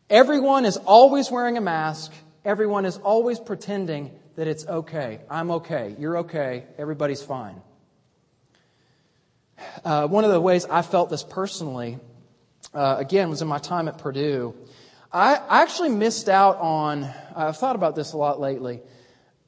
Everyone 0.09 0.65
is 0.65 0.77
always 0.77 1.31
wearing 1.31 1.57
a 1.57 1.61
mask, 1.61 2.11
everyone 2.45 2.85
is 2.85 2.97
always 2.97 3.39
pretending 3.39 4.11
that 4.35 4.47
it's 4.47 4.65
okay. 4.67 5.19
I'm 5.29 5.51
okay. 5.51 5.95
You're 5.97 6.19
okay. 6.19 6.65
Everybody's 6.77 7.23
fine. 7.23 7.61
Uh, 9.83 10.07
one 10.07 10.23
of 10.23 10.31
the 10.31 10.41
ways 10.41 10.65
I 10.65 10.81
felt 10.81 11.09
this 11.09 11.23
personally, 11.23 11.99
uh, 12.73 12.95
again, 12.99 13.29
was 13.29 13.41
in 13.41 13.47
my 13.47 13.59
time 13.59 13.87
at 13.87 13.97
Purdue. 13.97 14.55
I, 15.11 15.35
I 15.35 15.61
actually 15.61 15.89
missed 15.89 16.29
out 16.29 16.57
on, 16.57 17.09
I've 17.35 17.57
thought 17.57 17.75
about 17.75 17.95
this 17.95 18.13
a 18.13 18.17
lot 18.17 18.39
lately. 18.39 18.81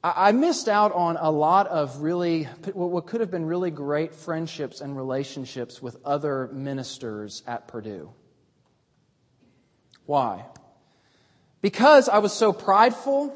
I 0.06 0.32
missed 0.32 0.68
out 0.68 0.92
on 0.92 1.16
a 1.16 1.30
lot 1.30 1.66
of 1.66 2.02
really, 2.02 2.44
what 2.74 3.06
could 3.06 3.22
have 3.22 3.30
been 3.30 3.46
really 3.46 3.70
great 3.70 4.14
friendships 4.14 4.82
and 4.82 4.94
relationships 4.94 5.80
with 5.80 5.96
other 6.04 6.50
ministers 6.52 7.42
at 7.46 7.68
Purdue. 7.68 8.12
Why? 10.04 10.44
Because 11.62 12.10
I 12.10 12.18
was 12.18 12.34
so 12.34 12.52
prideful, 12.52 13.32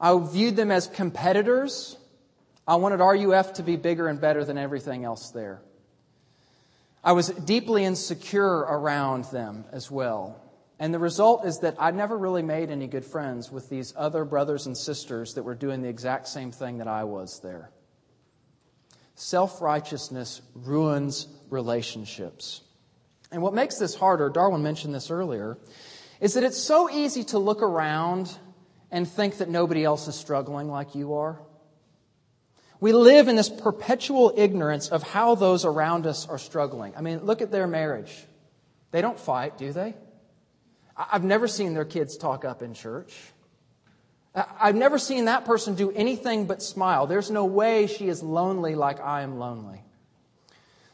I 0.00 0.18
viewed 0.18 0.56
them 0.56 0.72
as 0.72 0.88
competitors. 0.88 1.96
I 2.66 2.74
wanted 2.74 2.98
RUF 2.98 3.52
to 3.54 3.62
be 3.62 3.76
bigger 3.76 4.08
and 4.08 4.20
better 4.20 4.44
than 4.44 4.58
everything 4.58 5.04
else 5.04 5.30
there. 5.30 5.62
I 7.02 7.12
was 7.12 7.28
deeply 7.28 7.84
insecure 7.84 8.58
around 8.58 9.24
them 9.26 9.64
as 9.72 9.90
well. 9.90 10.40
And 10.78 10.94
the 10.94 10.98
result 10.98 11.44
is 11.44 11.58
that 11.58 11.76
I 11.78 11.90
never 11.90 12.16
really 12.16 12.42
made 12.42 12.70
any 12.70 12.86
good 12.86 13.04
friends 13.04 13.52
with 13.52 13.68
these 13.68 13.92
other 13.96 14.24
brothers 14.24 14.66
and 14.66 14.76
sisters 14.76 15.34
that 15.34 15.42
were 15.42 15.54
doing 15.54 15.82
the 15.82 15.88
exact 15.88 16.28
same 16.28 16.52
thing 16.52 16.78
that 16.78 16.88
I 16.88 17.04
was 17.04 17.40
there. 17.40 17.70
Self 19.14 19.60
righteousness 19.60 20.40
ruins 20.54 21.28
relationships. 21.50 22.62
And 23.30 23.42
what 23.42 23.54
makes 23.54 23.76
this 23.76 23.94
harder, 23.94 24.30
Darwin 24.30 24.62
mentioned 24.62 24.94
this 24.94 25.10
earlier, 25.10 25.58
is 26.20 26.34
that 26.34 26.44
it's 26.44 26.58
so 26.58 26.90
easy 26.90 27.24
to 27.24 27.38
look 27.38 27.62
around 27.62 28.34
and 28.90 29.06
think 29.08 29.38
that 29.38 29.48
nobody 29.48 29.84
else 29.84 30.08
is 30.08 30.14
struggling 30.14 30.68
like 30.68 30.94
you 30.94 31.14
are. 31.14 31.40
We 32.80 32.92
live 32.92 33.28
in 33.28 33.36
this 33.36 33.50
perpetual 33.50 34.32
ignorance 34.36 34.88
of 34.88 35.02
how 35.02 35.34
those 35.34 35.66
around 35.66 36.06
us 36.06 36.26
are 36.26 36.38
struggling. 36.38 36.94
I 36.96 37.02
mean, 37.02 37.24
look 37.24 37.42
at 37.42 37.50
their 37.50 37.66
marriage. 37.66 38.26
They 38.90 39.02
don't 39.02 39.20
fight, 39.20 39.58
do 39.58 39.72
they? 39.72 39.94
I've 40.96 41.24
never 41.24 41.46
seen 41.46 41.74
their 41.74 41.84
kids 41.84 42.16
talk 42.16 42.44
up 42.44 42.62
in 42.62 42.74
church. 42.74 43.14
I've 44.34 44.76
never 44.76 44.98
seen 44.98 45.26
that 45.26 45.44
person 45.44 45.74
do 45.74 45.90
anything 45.90 46.46
but 46.46 46.62
smile. 46.62 47.06
There's 47.06 47.30
no 47.30 47.44
way 47.44 47.86
she 47.86 48.08
is 48.08 48.22
lonely 48.22 48.74
like 48.74 49.00
I 49.00 49.22
am 49.22 49.38
lonely. 49.38 49.82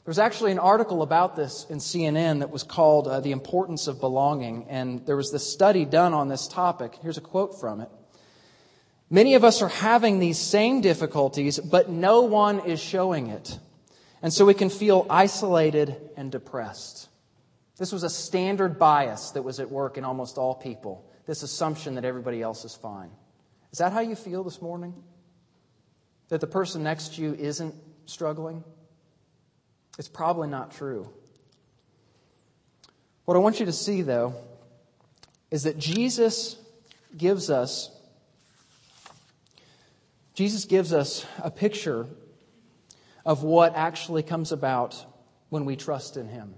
There's 0.05 0.19
actually 0.19 0.53
an 0.53 0.59
article 0.59 1.03
about 1.03 1.37
this 1.37 1.67
in 1.69 1.79
CNN 1.79 2.39
that 2.39 2.51
was 2.51 2.63
called 2.63 3.09
uh, 3.09 3.21
The 3.21 3.33
Importance 3.33 3.89
of 3.89 4.01
Belonging, 4.01 4.67
and 4.69 5.05
there 5.05 5.17
was 5.17 5.33
this 5.33 5.53
study 5.53 5.85
done 5.85 6.15
on 6.15 6.29
this 6.29 6.47
topic. 6.47 6.95
Here's 7.03 7.19
a 7.19 7.23
quote 7.23 7.61
from 7.61 7.81
it. 7.81 7.91
Many 9.09 9.35
of 9.35 9.45
us 9.45 9.63
are 9.63 9.69
having 9.69 10.19
these 10.19 10.39
same 10.39 10.81
difficulties, 10.81 11.59
but 11.61 11.89
no 11.89 12.23
one 12.23 12.61
is 12.61 12.81
showing 12.81 13.29
it. 13.29 13.59
And 14.23 14.33
so 14.33 14.45
we 14.45 14.55
can 14.55 14.71
feel 14.71 15.07
isolated 15.09 15.97
and 16.17 16.33
depressed. 16.33 17.09
This 17.77 17.93
was 17.93 18.03
a 18.03 18.11
standard 18.11 18.79
bias 18.79 19.31
that 19.33 19.43
was 19.43 19.61
at 19.61 19.71
work 19.71 19.99
in 19.99 20.05
almost 20.05 20.39
all 20.39 20.55
people 20.55 21.05
this 21.27 21.43
assumption 21.43 21.97
that 21.97 22.05
everybody 22.05 22.41
else 22.41 22.65
is 22.65 22.75
fine. 22.75 23.11
Is 23.73 23.79
that 23.79 23.93
how 23.93 24.01
you 24.01 24.15
feel 24.15 24.45
this 24.45 24.63
morning? 24.63 24.95
That 26.29 26.41
the 26.41 26.47
person 26.47 26.83
next 26.83 27.15
to 27.15 27.23
you 27.23 27.35
isn't 27.35 27.75
struggling? 28.07 28.65
It's 29.99 30.09
probably 30.09 30.49
not 30.49 30.73
true. 30.73 31.09
What 33.25 33.37
I 33.37 33.41
want 33.41 33.59
you 33.59 33.67
to 33.67 33.73
see, 33.73 34.03
though, 34.03 34.35
is 35.51 35.65
that 35.65 35.79
Jesus 35.79 36.57
gives 37.17 37.51
us 37.51 37.91
Jesus 40.37 40.67
gives 40.67 40.93
us 40.93 41.25
a 41.43 41.51
picture 41.51 42.07
of 43.25 43.43
what 43.43 43.75
actually 43.75 44.23
comes 44.23 44.53
about 44.53 45.03
when 45.49 45.65
we 45.65 45.77
trust 45.77 46.19
in 46.19 46.29
him. 46.29 46.55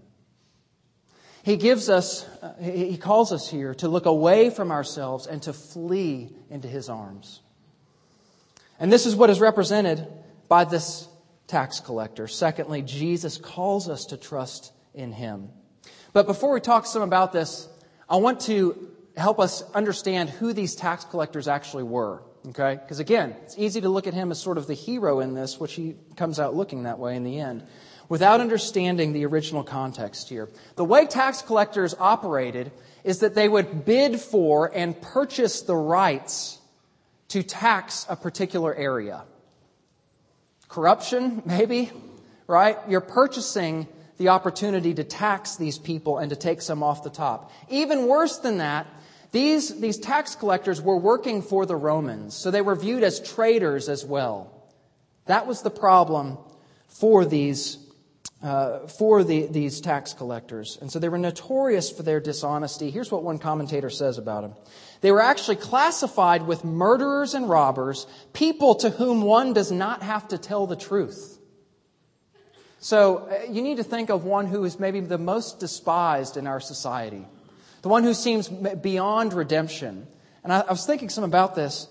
He 1.45 1.57
gives 1.57 1.89
us, 1.89 2.27
he 2.61 2.97
calls 2.97 3.33
us 3.33 3.49
here 3.49 3.75
to 3.77 3.87
look 3.87 4.07
away 4.07 4.51
from 4.51 4.73
ourselves 4.73 5.29
and 5.29 5.41
to 5.45 5.53
flee 5.53 6.35
into 6.51 6.67
his 6.67 6.89
arms. 6.89 7.41
And 8.81 8.93
this 8.93 9.07
is 9.07 9.15
what 9.15 9.31
is 9.31 9.39
represented 9.39 10.05
by 10.49 10.65
this 10.65 11.07
tax 11.47 11.79
collector. 11.79 12.27
Secondly, 12.27 12.83
Jesus 12.83 13.39
calls 13.39 13.89
us 13.89 14.07
to 14.07 14.17
trust 14.17 14.73
in 14.93 15.13
him. 15.13 15.51
But 16.13 16.27
before 16.27 16.53
we 16.53 16.61
talk 16.61 16.85
some 16.85 17.03
about 17.03 17.33
this, 17.33 17.69
I 18.11 18.17
want 18.17 18.41
to 18.41 18.91
help 19.17 19.39
us 19.39 19.63
understand 19.71 20.31
who 20.31 20.53
these 20.53 20.75
tax 20.75 21.05
collectors 21.05 21.47
actually 21.47 21.85
were. 21.85 22.25
Okay? 22.49 22.79
Because 22.81 23.01
again, 23.01 23.35
it's 23.43 23.59
easy 23.59 23.81
to 23.81 23.89
look 23.89 24.07
at 24.07 24.15
him 24.15 24.31
as 24.31 24.41
sort 24.41 24.59
of 24.59 24.67
the 24.67 24.75
hero 24.75 25.21
in 25.21 25.35
this, 25.35 25.59
which 25.61 25.75
he 25.75 25.97
comes 26.17 26.39
out 26.39 26.55
looking 26.55 26.85
that 26.85 26.99
way 26.99 27.17
in 27.17 27.25
the 27.25 27.41
end 27.41 27.65
without 28.09 28.41
understanding 28.41 29.13
the 29.13 29.27
original 29.27 29.63
context 29.63 30.29
here. 30.29 30.49
The 30.77 30.85
way 30.85 31.07
tax 31.07 31.43
collectors 31.43 31.95
operated 31.99 32.73
is 33.05 33.21
that 33.21 33.35
they 33.35 33.49
would 33.49 33.85
bid 33.85 34.21
for 34.21 34.71
and 34.75 35.01
purchase 35.01 35.63
the 35.63 35.77
rights 35.77 36.59
to 37.29 37.43
tax 37.43 38.07
a 38.09 38.17
particular 38.17 38.75
area. 38.75 39.25
Corruption, 40.69 41.43
maybe, 41.45 41.91
right? 42.47 42.79
You're 42.89 43.01
purchasing 43.01 43.87
the 44.17 44.29
opportunity 44.29 44.95
to 44.95 45.05
tax 45.05 45.57
these 45.57 45.79
people 45.79 46.19
and 46.19 46.31
to 46.31 46.37
take 46.37 46.61
some 46.61 46.83
off 46.83 47.05
the 47.05 47.11
top. 47.11 47.53
Even 47.69 48.07
worse 48.07 48.39
than 48.39 48.59
that, 48.59 48.87
these, 49.31 49.81
these 49.81 49.99
tax 49.99 50.35
collectors 50.35 50.81
were 50.81 50.97
working 50.97 51.43
for 51.43 51.67
the 51.67 51.77
Romans, 51.77 52.35
so 52.35 52.51
they 52.51 52.63
were 52.63 52.75
viewed 52.75 53.03
as 53.03 53.21
traitors 53.21 53.89
as 53.89 54.05
well. 54.05 54.53
That 55.27 55.47
was 55.47 55.63
the 55.63 55.71
problem 55.71 56.39
for 56.87 57.25
these 57.25 57.79
uh, 58.43 58.87
for 58.87 59.25
the, 59.25 59.47
these 59.47 59.81
tax 59.81 60.13
collectors. 60.13 60.79
And 60.81 60.93
so 60.93 61.01
they 61.01 61.09
were 61.09 61.19
notorious 61.19 61.91
for 61.91 62.05
their 62.05 62.21
dishonesty. 62.21 62.91
Here's 62.91 63.11
what 63.11 63.25
one 63.25 63.39
commentator 63.39 63.91
says 63.91 64.17
about 64.17 64.43
them. 64.43 64.55
They 65.01 65.11
were 65.11 65.21
actually 65.21 65.57
classified 65.57 66.47
with 66.47 66.65
murderers 66.65 67.35
and 67.35 67.49
robbers, 67.49 68.07
people 68.33 68.77
to 68.77 68.91
whom 68.91 69.23
one 69.23 69.55
does 69.55 69.73
not 69.73 70.03
have 70.03 70.29
to 70.29 70.39
tell 70.39 70.69
the 70.69 70.77
truth. 70.77 71.39
So 72.81 73.29
uh, 73.29 73.51
you 73.51 73.63
need 73.63 73.79
to 73.79 73.85
think 73.85 74.09
of 74.09 74.25
one 74.25 74.47
who 74.47 74.65
is 74.65 74.79
maybe 74.79 75.01
the 75.01 75.19
most 75.19 75.59
despised 75.59 76.37
in 76.37 76.47
our 76.47 76.61
society, 76.61 77.27
the 77.83 77.89
one 77.89 78.05
who 78.05 78.15
seems 78.15 78.49
beyond 78.49 79.33
redemption. 79.33 80.07
And 80.43 80.53
I, 80.53 80.61
I 80.61 80.71
was 80.71 80.87
thinking 80.87 81.09
some 81.09 81.25
about 81.25 81.55
this. 81.55 81.89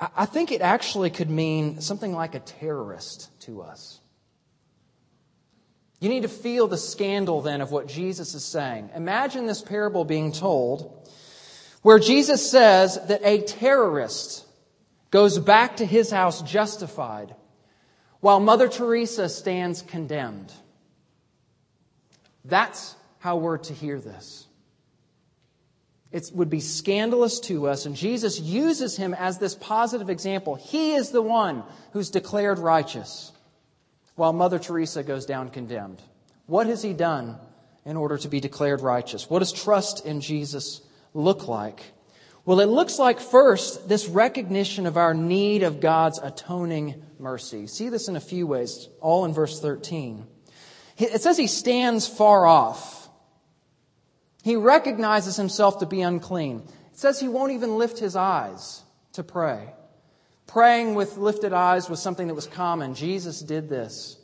I, 0.00 0.08
I 0.16 0.26
think 0.26 0.52
it 0.52 0.60
actually 0.60 1.10
could 1.10 1.30
mean 1.30 1.80
something 1.80 2.12
like 2.12 2.34
a 2.34 2.40
terrorist 2.40 3.30
to 3.42 3.62
us. 3.62 4.00
You 6.00 6.08
need 6.08 6.22
to 6.22 6.28
feel 6.28 6.68
the 6.68 6.76
scandal 6.76 7.40
then 7.40 7.60
of 7.60 7.72
what 7.72 7.88
Jesus 7.88 8.34
is 8.34 8.44
saying. 8.44 8.90
Imagine 8.94 9.46
this 9.46 9.62
parable 9.62 10.04
being 10.04 10.30
told 10.30 11.08
where 11.82 11.98
Jesus 11.98 12.50
says 12.50 12.98
that 13.06 13.20
a 13.24 13.42
terrorist 13.42 14.44
goes 15.10 15.38
back 15.38 15.76
to 15.78 15.86
his 15.86 16.10
house 16.10 16.42
justified 16.42 17.34
while 18.20 18.40
Mother 18.40 18.68
Teresa 18.68 19.28
stands 19.28 19.82
condemned. 19.82 20.52
That's 22.44 22.94
how 23.18 23.36
we're 23.36 23.58
to 23.58 23.72
hear 23.72 24.00
this. 24.00 24.46
It 26.16 26.30
would 26.32 26.48
be 26.48 26.60
scandalous 26.60 27.40
to 27.40 27.68
us, 27.68 27.84
and 27.84 27.94
Jesus 27.94 28.40
uses 28.40 28.96
him 28.96 29.12
as 29.12 29.36
this 29.36 29.54
positive 29.54 30.08
example. 30.08 30.54
He 30.54 30.94
is 30.94 31.10
the 31.10 31.20
one 31.20 31.62
who's 31.92 32.08
declared 32.08 32.58
righteous 32.58 33.32
while 34.14 34.32
Mother 34.32 34.58
Teresa 34.58 35.02
goes 35.02 35.26
down 35.26 35.50
condemned. 35.50 36.00
What 36.46 36.68
has 36.68 36.82
he 36.82 36.94
done 36.94 37.36
in 37.84 37.98
order 37.98 38.16
to 38.16 38.28
be 38.28 38.40
declared 38.40 38.80
righteous? 38.80 39.28
What 39.28 39.40
does 39.40 39.52
trust 39.52 40.06
in 40.06 40.22
Jesus 40.22 40.80
look 41.12 41.48
like? 41.48 41.82
Well, 42.46 42.60
it 42.60 42.70
looks 42.70 42.98
like 42.98 43.20
first 43.20 43.86
this 43.86 44.08
recognition 44.08 44.86
of 44.86 44.96
our 44.96 45.12
need 45.12 45.64
of 45.64 45.80
God's 45.80 46.18
atoning 46.18 46.94
mercy. 47.18 47.66
See 47.66 47.90
this 47.90 48.08
in 48.08 48.16
a 48.16 48.20
few 48.20 48.46
ways, 48.46 48.88
all 49.02 49.26
in 49.26 49.34
verse 49.34 49.60
13. 49.60 50.26
It 50.96 51.20
says 51.20 51.36
he 51.36 51.46
stands 51.46 52.08
far 52.08 52.46
off. 52.46 52.95
He 54.46 54.54
recognizes 54.54 55.36
himself 55.36 55.80
to 55.80 55.86
be 55.86 56.02
unclean. 56.02 56.58
It 56.92 56.96
says 56.96 57.18
he 57.18 57.26
won't 57.26 57.50
even 57.50 57.78
lift 57.78 57.98
his 57.98 58.14
eyes 58.14 58.84
to 59.14 59.24
pray. 59.24 59.74
Praying 60.46 60.94
with 60.94 61.16
lifted 61.16 61.52
eyes 61.52 61.90
was 61.90 62.00
something 62.00 62.28
that 62.28 62.34
was 62.34 62.46
common. 62.46 62.94
Jesus 62.94 63.40
did 63.40 63.68
this. 63.68 64.16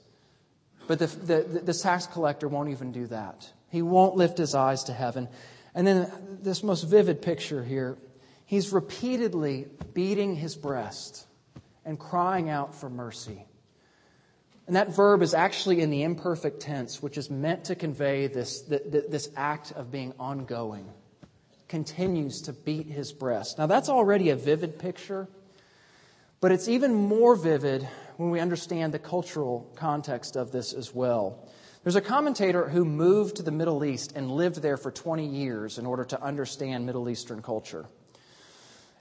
But 0.86 1.00
the, 1.00 1.06
the, 1.08 1.60
the, 1.64 1.74
tax 1.74 2.06
collector 2.06 2.46
won't 2.46 2.68
even 2.68 2.92
do 2.92 3.08
that. 3.08 3.50
He 3.68 3.82
won't 3.82 4.14
lift 4.14 4.38
his 4.38 4.54
eyes 4.54 4.84
to 4.84 4.92
heaven. 4.92 5.26
And 5.74 5.84
then 5.84 6.08
this 6.40 6.62
most 6.62 6.82
vivid 6.84 7.20
picture 7.20 7.64
here 7.64 7.98
he's 8.46 8.72
repeatedly 8.72 9.66
beating 9.92 10.36
his 10.36 10.54
breast 10.54 11.26
and 11.84 11.98
crying 11.98 12.48
out 12.48 12.76
for 12.76 12.88
mercy. 12.88 13.44
And 14.66 14.76
that 14.76 14.94
verb 14.94 15.22
is 15.22 15.34
actually 15.34 15.80
in 15.80 15.90
the 15.90 16.02
imperfect 16.02 16.60
tense, 16.60 17.02
which 17.02 17.18
is 17.18 17.30
meant 17.30 17.64
to 17.64 17.74
convey 17.74 18.28
this, 18.28 18.62
this 18.62 19.28
act 19.36 19.72
of 19.72 19.90
being 19.90 20.14
ongoing. 20.18 20.88
Continues 21.68 22.42
to 22.42 22.52
beat 22.52 22.86
his 22.86 23.12
breast. 23.12 23.58
Now, 23.58 23.66
that's 23.66 23.88
already 23.88 24.30
a 24.30 24.36
vivid 24.36 24.78
picture. 24.78 25.28
But 26.40 26.52
it's 26.52 26.68
even 26.68 26.94
more 26.94 27.34
vivid 27.34 27.88
when 28.16 28.30
we 28.30 28.40
understand 28.40 28.92
the 28.92 28.98
cultural 28.98 29.72
context 29.76 30.36
of 30.36 30.52
this 30.52 30.72
as 30.72 30.94
well. 30.94 31.48
There's 31.82 31.96
a 31.96 32.00
commentator 32.00 32.68
who 32.68 32.84
moved 32.84 33.36
to 33.36 33.42
the 33.42 33.50
Middle 33.50 33.84
East 33.84 34.12
and 34.14 34.30
lived 34.30 34.62
there 34.62 34.76
for 34.76 34.92
20 34.92 35.26
years 35.26 35.78
in 35.78 35.86
order 35.86 36.04
to 36.04 36.22
understand 36.22 36.86
Middle 36.86 37.08
Eastern 37.08 37.42
culture. 37.42 37.86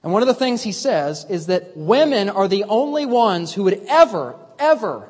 And 0.02 0.12
one 0.12 0.22
of 0.22 0.28
the 0.28 0.34
things 0.34 0.62
he 0.62 0.72
says 0.72 1.24
is 1.28 1.46
that 1.46 1.76
women 1.76 2.28
are 2.28 2.48
the 2.48 2.64
only 2.64 3.06
ones 3.06 3.52
who 3.52 3.64
would 3.64 3.84
ever, 3.86 4.36
ever 4.58 5.08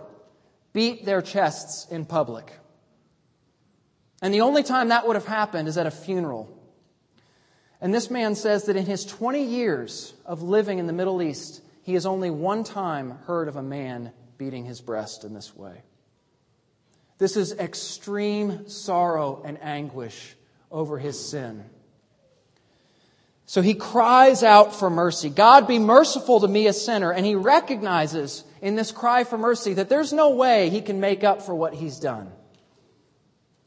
beat 0.72 1.04
their 1.04 1.22
chests 1.22 1.86
in 1.90 2.04
public. 2.04 2.52
And 4.22 4.32
the 4.32 4.42
only 4.42 4.62
time 4.62 4.88
that 4.88 5.06
would 5.06 5.16
have 5.16 5.26
happened 5.26 5.68
is 5.68 5.76
at 5.76 5.86
a 5.86 5.90
funeral. 5.90 6.48
And 7.80 7.92
this 7.92 8.10
man 8.10 8.36
says 8.36 8.64
that 8.64 8.76
in 8.76 8.86
his 8.86 9.04
20 9.04 9.42
years 9.42 10.14
of 10.24 10.42
living 10.42 10.78
in 10.78 10.86
the 10.86 10.92
Middle 10.92 11.20
East, 11.20 11.60
he 11.82 11.94
has 11.94 12.06
only 12.06 12.30
one 12.30 12.62
time 12.62 13.18
heard 13.26 13.48
of 13.48 13.56
a 13.56 13.62
man 13.62 14.12
beating 14.38 14.64
his 14.64 14.80
breast 14.80 15.24
in 15.24 15.34
this 15.34 15.54
way. 15.54 15.82
This 17.18 17.36
is 17.36 17.52
extreme 17.52 18.68
sorrow 18.68 19.42
and 19.44 19.60
anguish 19.62 20.36
over 20.70 20.98
his 20.98 21.18
sin. 21.18 21.64
So 23.52 23.60
he 23.60 23.74
cries 23.74 24.42
out 24.42 24.74
for 24.74 24.88
mercy. 24.88 25.28
God 25.28 25.68
be 25.68 25.78
merciful 25.78 26.40
to 26.40 26.48
me, 26.48 26.68
a 26.68 26.72
sinner. 26.72 27.12
And 27.12 27.26
he 27.26 27.34
recognizes 27.34 28.44
in 28.62 28.76
this 28.76 28.92
cry 28.92 29.24
for 29.24 29.36
mercy 29.36 29.74
that 29.74 29.90
there's 29.90 30.10
no 30.10 30.30
way 30.30 30.70
he 30.70 30.80
can 30.80 31.00
make 31.00 31.22
up 31.22 31.42
for 31.42 31.54
what 31.54 31.74
he's 31.74 31.98
done. 31.98 32.32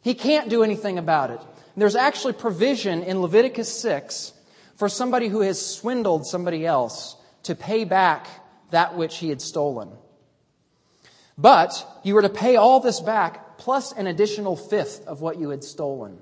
He 0.02 0.16
can't 0.16 0.50
do 0.50 0.64
anything 0.64 0.98
about 0.98 1.30
it. 1.30 1.40
There's 1.78 1.96
actually 1.96 2.34
provision 2.34 3.04
in 3.04 3.22
Leviticus 3.22 3.80
6 3.80 4.34
for 4.76 4.90
somebody 4.90 5.28
who 5.28 5.42
has 5.42 5.64
swindled 5.64 6.26
somebody 6.26 6.66
else 6.66 7.16
to 7.44 7.54
pay 7.54 7.84
back 7.84 8.26
that 8.72 8.98
which 8.98 9.18
he 9.18 9.30
had 9.30 9.40
stolen. 9.40 9.92
But 11.38 11.86
you 12.04 12.16
were 12.16 12.24
to 12.24 12.30
pay 12.30 12.56
all 12.56 12.80
this 12.80 13.02
back 13.02 13.60
plus 13.60 13.92
an 13.92 14.08
additional 14.08 14.56
fifth 14.56 15.06
of 15.06 15.22
what 15.22 15.38
you 15.38 15.50
had 15.50 15.64
stolen. 15.64 16.18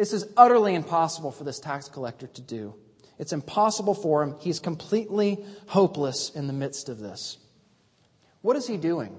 This 0.00 0.14
is 0.14 0.26
utterly 0.34 0.74
impossible 0.74 1.30
for 1.30 1.44
this 1.44 1.60
tax 1.60 1.90
collector 1.90 2.26
to 2.26 2.40
do. 2.40 2.74
It's 3.18 3.34
impossible 3.34 3.92
for 3.92 4.22
him. 4.22 4.34
He's 4.40 4.58
completely 4.58 5.44
hopeless 5.66 6.30
in 6.30 6.46
the 6.46 6.54
midst 6.54 6.88
of 6.88 7.00
this. 7.00 7.36
What 8.40 8.56
is 8.56 8.66
he 8.66 8.78
doing? 8.78 9.14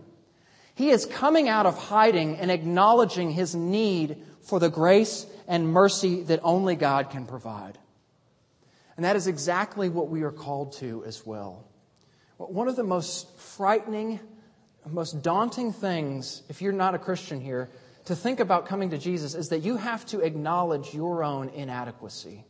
He 0.74 0.89
is 0.89 1.06
coming 1.06 1.48
out 1.48 1.67
of 1.67 1.78
hiding 1.78 2.38
and 2.38 2.50
acknowledging 2.50 3.30
his 3.30 3.54
need 3.54 4.24
for 4.41 4.60
the 4.60 4.72
grace 4.72 5.28
and 5.48 5.72
mercy 5.72 6.24
that 6.24 6.39
only 6.41 6.76
God 6.76 7.12
can 7.12 7.28
provide. 7.28 7.78
And 8.96 9.06
that 9.06 9.15
is 9.15 9.28
exactly 9.28 9.88
what 9.88 10.10
we 10.10 10.24
are 10.24 10.32
called 10.32 10.72
to 10.78 11.04
as 11.06 11.24
well. 11.24 11.63
One 12.38 12.67
of 12.67 12.76
the 12.76 12.84
most 12.84 13.38
frightening, 13.38 14.20
most 14.89 15.22
daunting 15.22 15.74
things, 15.74 16.41
if 16.50 16.60
you're 16.60 16.74
not 16.74 16.96
a 16.96 16.98
Christian 16.98 17.39
here, 17.39 17.70
to 18.06 18.16
think 18.16 18.40
about 18.40 18.66
coming 18.66 18.90
to 18.92 18.98
Jesus 18.98 19.36
is 19.36 19.50
that 19.50 19.60
you 19.60 19.78
have 19.78 20.06
to 20.08 20.22
acknowledge 20.22 20.94
your 20.94 21.24
own 21.24 21.50
inadequacy. 21.50 22.46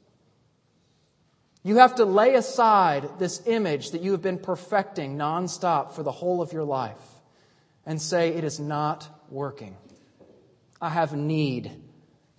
You 1.63 1.77
have 1.77 1.95
to 1.95 2.05
lay 2.05 2.35
aside 2.35 3.19
this 3.19 3.45
image 3.45 3.91
that 3.91 4.01
you 4.01 4.13
have 4.13 4.21
been 4.21 4.39
perfecting 4.39 5.17
nonstop 5.17 5.91
for 5.91 6.03
the 6.03 6.11
whole 6.11 6.41
of 6.41 6.53
your 6.53 6.63
life 6.63 6.97
and 7.85 8.01
say, 8.01 8.29
It 8.29 8.43
is 8.43 8.59
not 8.59 9.07
working. 9.29 9.77
I 10.81 10.89
have 10.89 11.13
need 11.13 11.71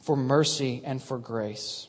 for 0.00 0.16
mercy 0.16 0.82
and 0.84 1.00
for 1.00 1.18
grace. 1.18 1.88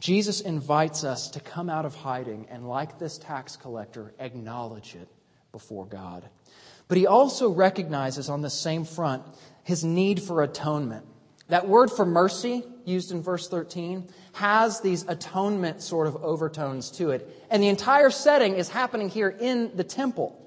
Jesus 0.00 0.40
invites 0.40 1.04
us 1.04 1.28
to 1.30 1.40
come 1.40 1.70
out 1.70 1.84
of 1.84 1.94
hiding 1.94 2.46
and, 2.50 2.68
like 2.68 2.98
this 2.98 3.18
tax 3.18 3.56
collector, 3.56 4.14
acknowledge 4.18 4.94
it 4.94 5.08
before 5.52 5.86
God. 5.86 6.28
But 6.88 6.98
he 6.98 7.06
also 7.06 7.50
recognizes 7.50 8.28
on 8.28 8.42
the 8.42 8.50
same 8.50 8.84
front 8.84 9.22
his 9.62 9.84
need 9.84 10.22
for 10.22 10.42
atonement. 10.42 11.06
That 11.48 11.68
word 11.68 11.90
for 11.90 12.06
mercy, 12.06 12.64
used 12.84 13.12
in 13.12 13.22
verse 13.22 13.48
13, 13.48 14.08
has 14.32 14.80
these 14.80 15.04
atonement 15.08 15.82
sort 15.82 16.06
of 16.06 16.16
overtones 16.16 16.90
to 16.92 17.10
it. 17.10 17.46
And 17.50 17.62
the 17.62 17.68
entire 17.68 18.10
setting 18.10 18.54
is 18.54 18.68
happening 18.68 19.08
here 19.08 19.28
in 19.28 19.76
the 19.76 19.84
temple. 19.84 20.40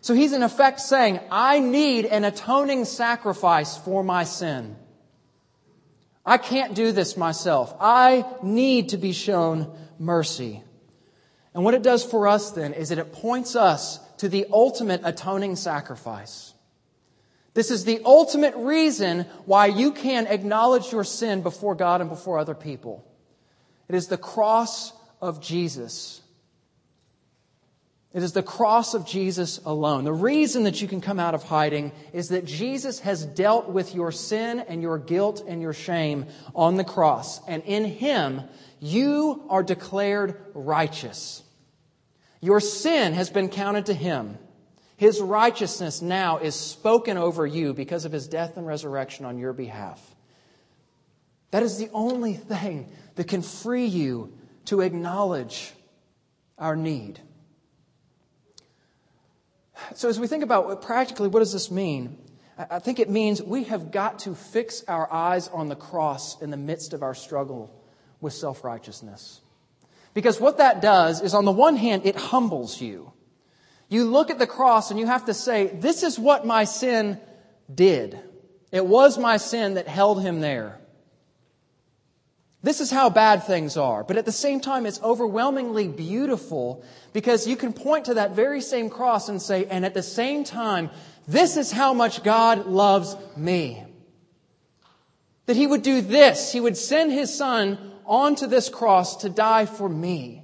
So 0.00 0.14
he's 0.14 0.32
in 0.32 0.42
effect 0.42 0.80
saying, 0.80 1.20
I 1.30 1.58
need 1.58 2.06
an 2.06 2.24
atoning 2.24 2.84
sacrifice 2.84 3.76
for 3.76 4.02
my 4.04 4.24
sin. 4.24 4.76
I 6.24 6.38
can't 6.38 6.74
do 6.74 6.92
this 6.92 7.16
myself. 7.16 7.74
I 7.80 8.24
need 8.42 8.90
to 8.90 8.96
be 8.96 9.12
shown 9.12 9.74
mercy. 9.98 10.62
And 11.54 11.64
what 11.64 11.74
it 11.74 11.82
does 11.82 12.04
for 12.04 12.28
us 12.28 12.50
then 12.50 12.74
is 12.74 12.90
that 12.90 12.98
it 12.98 13.12
points 13.12 13.56
us 13.56 13.98
to 14.18 14.28
the 14.28 14.46
ultimate 14.52 15.00
atoning 15.04 15.56
sacrifice. 15.56 16.54
This 17.54 17.70
is 17.70 17.84
the 17.84 18.00
ultimate 18.04 18.54
reason 18.56 19.26
why 19.44 19.66
you 19.66 19.92
can 19.92 20.26
acknowledge 20.26 20.92
your 20.92 21.04
sin 21.04 21.42
before 21.42 21.74
God 21.74 22.00
and 22.00 22.08
before 22.08 22.38
other 22.38 22.54
people. 22.54 23.04
It 23.88 23.94
is 23.94 24.08
the 24.08 24.18
cross 24.18 24.92
of 25.20 25.40
Jesus. 25.40 26.20
It 28.12 28.22
is 28.22 28.32
the 28.32 28.42
cross 28.42 28.94
of 28.94 29.06
Jesus 29.06 29.60
alone. 29.64 30.04
The 30.04 30.12
reason 30.12 30.64
that 30.64 30.80
you 30.80 30.88
can 30.88 31.00
come 31.00 31.20
out 31.20 31.34
of 31.34 31.42
hiding 31.42 31.92
is 32.12 32.28
that 32.28 32.44
Jesus 32.44 33.00
has 33.00 33.24
dealt 33.24 33.68
with 33.68 33.94
your 33.94 34.12
sin 34.12 34.60
and 34.60 34.80
your 34.80 34.98
guilt 34.98 35.44
and 35.46 35.60
your 35.60 35.74
shame 35.74 36.26
on 36.54 36.76
the 36.76 36.84
cross. 36.84 37.40
And 37.46 37.62
in 37.64 37.84
Him, 37.84 38.42
you 38.80 39.44
are 39.50 39.62
declared 39.62 40.40
righteous. 40.54 41.42
Your 42.40 42.60
sin 42.60 43.14
has 43.14 43.30
been 43.30 43.48
counted 43.48 43.86
to 43.86 43.94
Him. 43.94 44.38
His 44.98 45.20
righteousness 45.20 46.02
now 46.02 46.38
is 46.38 46.56
spoken 46.56 47.16
over 47.16 47.46
you 47.46 47.72
because 47.72 48.04
of 48.04 48.10
his 48.10 48.26
death 48.26 48.56
and 48.56 48.66
resurrection 48.66 49.24
on 49.24 49.38
your 49.38 49.52
behalf. 49.52 50.00
That 51.52 51.62
is 51.62 51.78
the 51.78 51.88
only 51.92 52.34
thing 52.34 52.90
that 53.14 53.28
can 53.28 53.42
free 53.42 53.86
you 53.86 54.32
to 54.64 54.80
acknowledge 54.80 55.72
our 56.58 56.74
need. 56.74 57.20
So, 59.94 60.08
as 60.08 60.18
we 60.18 60.26
think 60.26 60.42
about 60.42 60.82
practically 60.82 61.28
what 61.28 61.38
does 61.38 61.52
this 61.52 61.70
mean, 61.70 62.18
I 62.58 62.80
think 62.80 62.98
it 62.98 63.08
means 63.08 63.40
we 63.40 63.64
have 63.64 63.92
got 63.92 64.18
to 64.20 64.34
fix 64.34 64.82
our 64.88 65.10
eyes 65.12 65.46
on 65.46 65.68
the 65.68 65.76
cross 65.76 66.42
in 66.42 66.50
the 66.50 66.56
midst 66.56 66.92
of 66.92 67.04
our 67.04 67.14
struggle 67.14 67.72
with 68.20 68.32
self 68.32 68.64
righteousness. 68.64 69.40
Because 70.14 70.40
what 70.40 70.58
that 70.58 70.80
does 70.80 71.20
is, 71.20 71.34
on 71.34 71.44
the 71.44 71.52
one 71.52 71.76
hand, 71.76 72.02
it 72.04 72.16
humbles 72.16 72.80
you. 72.80 73.12
You 73.88 74.04
look 74.04 74.30
at 74.30 74.38
the 74.38 74.46
cross 74.46 74.90
and 74.90 75.00
you 75.00 75.06
have 75.06 75.26
to 75.26 75.34
say, 75.34 75.66
This 75.66 76.02
is 76.02 76.18
what 76.18 76.46
my 76.46 76.64
sin 76.64 77.20
did. 77.72 78.18
It 78.70 78.86
was 78.86 79.18
my 79.18 79.38
sin 79.38 79.74
that 79.74 79.88
held 79.88 80.20
him 80.20 80.40
there. 80.40 80.78
This 82.62 82.80
is 82.80 82.90
how 82.90 83.08
bad 83.08 83.44
things 83.44 83.76
are. 83.76 84.02
But 84.02 84.16
at 84.16 84.24
the 84.24 84.32
same 84.32 84.60
time, 84.60 84.84
it's 84.84 85.00
overwhelmingly 85.00 85.88
beautiful 85.88 86.84
because 87.12 87.46
you 87.46 87.56
can 87.56 87.72
point 87.72 88.06
to 88.06 88.14
that 88.14 88.32
very 88.32 88.60
same 88.60 88.90
cross 88.90 89.28
and 89.28 89.40
say, 89.40 89.64
and 89.66 89.84
at 89.84 89.94
the 89.94 90.02
same 90.02 90.44
time, 90.44 90.90
this 91.26 91.56
is 91.56 91.70
how 91.70 91.94
much 91.94 92.24
God 92.24 92.66
loves 92.66 93.16
me. 93.36 93.84
That 95.46 95.56
He 95.56 95.66
would 95.66 95.82
do 95.82 96.00
this. 96.00 96.52
He 96.52 96.60
would 96.60 96.76
send 96.76 97.12
His 97.12 97.34
Son 97.34 97.92
onto 98.08 98.46
this 98.46 98.68
cross 98.68 99.18
to 99.18 99.28
die 99.28 99.66
for 99.66 99.88
me. 99.88 100.42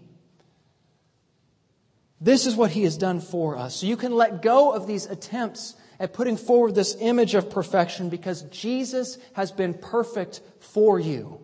This 2.21 2.47
is 2.47 2.55
what 2.55 2.71
He 2.71 2.85
has 2.85 2.97
done 2.97 3.21
for 3.21 3.57
us. 3.57 3.77
So 3.77 3.87
you 3.87 3.97
can 3.97 4.13
let 4.15 4.43
go 4.43 4.73
of 4.73 4.87
these 4.87 5.07
attempts 5.07 5.75
at 5.99 6.13
putting 6.13 6.37
forward 6.37 6.75
this 6.75 6.97
image 7.01 7.35
of 7.35 7.51
perfection 7.51 8.09
because 8.09 8.43
Jesus 8.43 9.19
has 9.35 9.53
been 9.53 9.75
perfect 9.75 10.41
for 10.61 10.99
you. 10.99 11.41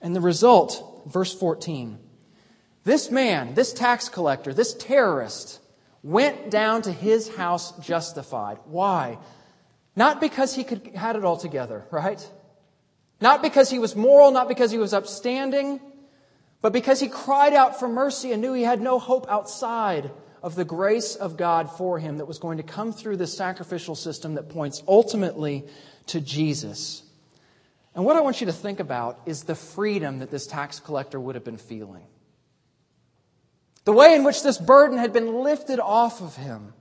And 0.00 0.14
the 0.16 0.20
result, 0.20 1.02
verse 1.06 1.32
14. 1.32 1.98
This 2.84 3.10
man, 3.10 3.54
this 3.54 3.72
tax 3.72 4.08
collector, 4.08 4.52
this 4.52 4.74
terrorist, 4.74 5.60
went 6.02 6.50
down 6.50 6.82
to 6.82 6.92
his 6.92 7.34
house 7.36 7.78
justified. 7.78 8.58
Why? 8.64 9.18
Not 9.94 10.20
because 10.20 10.54
he 10.54 10.64
could, 10.64 10.88
had 10.94 11.16
it 11.16 11.24
all 11.24 11.36
together, 11.36 11.86
right? 11.90 12.28
Not 13.22 13.40
because 13.40 13.70
he 13.70 13.78
was 13.78 13.94
moral, 13.94 14.32
not 14.32 14.48
because 14.48 14.72
he 14.72 14.78
was 14.78 14.92
upstanding, 14.92 15.80
but 16.60 16.72
because 16.72 16.98
he 16.98 17.06
cried 17.06 17.54
out 17.54 17.78
for 17.78 17.86
mercy 17.86 18.32
and 18.32 18.42
knew 18.42 18.52
he 18.52 18.64
had 18.64 18.80
no 18.80 18.98
hope 18.98 19.26
outside 19.30 20.10
of 20.42 20.56
the 20.56 20.64
grace 20.64 21.14
of 21.14 21.36
God 21.36 21.70
for 21.70 22.00
him 22.00 22.18
that 22.18 22.26
was 22.26 22.40
going 22.40 22.56
to 22.56 22.64
come 22.64 22.92
through 22.92 23.18
this 23.18 23.32
sacrificial 23.32 23.94
system 23.94 24.34
that 24.34 24.48
points 24.48 24.82
ultimately 24.88 25.64
to 26.06 26.20
Jesus. 26.20 27.04
And 27.94 28.04
what 28.04 28.16
I 28.16 28.22
want 28.22 28.40
you 28.40 28.48
to 28.48 28.52
think 28.52 28.80
about 28.80 29.20
is 29.24 29.44
the 29.44 29.54
freedom 29.54 30.18
that 30.18 30.32
this 30.32 30.48
tax 30.48 30.80
collector 30.80 31.20
would 31.20 31.36
have 31.36 31.44
been 31.44 31.58
feeling. 31.58 32.02
The 33.84 33.92
way 33.92 34.16
in 34.16 34.24
which 34.24 34.42
this 34.42 34.58
burden 34.58 34.98
had 34.98 35.12
been 35.12 35.32
lifted 35.44 35.78
off 35.78 36.20
of 36.20 36.34
him. 36.34 36.72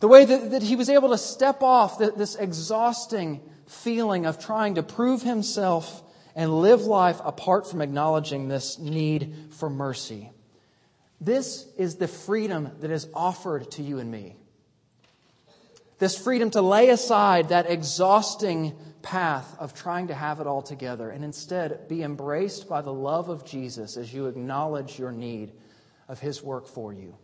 The 0.00 0.08
way 0.08 0.24
that, 0.24 0.50
that 0.50 0.62
he 0.62 0.76
was 0.76 0.88
able 0.88 1.10
to 1.10 1.18
step 1.18 1.62
off 1.62 1.98
the, 1.98 2.10
this 2.10 2.34
exhausting 2.34 3.40
feeling 3.66 4.26
of 4.26 4.38
trying 4.38 4.74
to 4.74 4.82
prove 4.82 5.22
himself 5.22 6.02
and 6.34 6.60
live 6.60 6.82
life 6.82 7.20
apart 7.24 7.70
from 7.70 7.80
acknowledging 7.80 8.48
this 8.48 8.78
need 8.78 9.34
for 9.50 9.70
mercy. 9.70 10.30
This 11.20 11.66
is 11.78 11.96
the 11.96 12.08
freedom 12.08 12.70
that 12.80 12.90
is 12.90 13.08
offered 13.14 13.70
to 13.72 13.82
you 13.82 13.98
and 13.98 14.10
me. 14.10 14.36
This 15.98 16.18
freedom 16.18 16.50
to 16.50 16.60
lay 16.60 16.90
aside 16.90 17.50
that 17.50 17.70
exhausting 17.70 18.76
path 19.00 19.56
of 19.58 19.74
trying 19.74 20.08
to 20.08 20.14
have 20.14 20.40
it 20.40 20.46
all 20.46 20.62
together 20.62 21.10
and 21.10 21.24
instead 21.24 21.88
be 21.88 22.02
embraced 22.02 22.68
by 22.68 22.82
the 22.82 22.92
love 22.92 23.28
of 23.28 23.44
Jesus 23.44 23.96
as 23.96 24.12
you 24.12 24.26
acknowledge 24.26 24.98
your 24.98 25.12
need 25.12 25.52
of 26.08 26.18
His 26.18 26.42
work 26.42 26.66
for 26.66 26.92
you. 26.92 27.16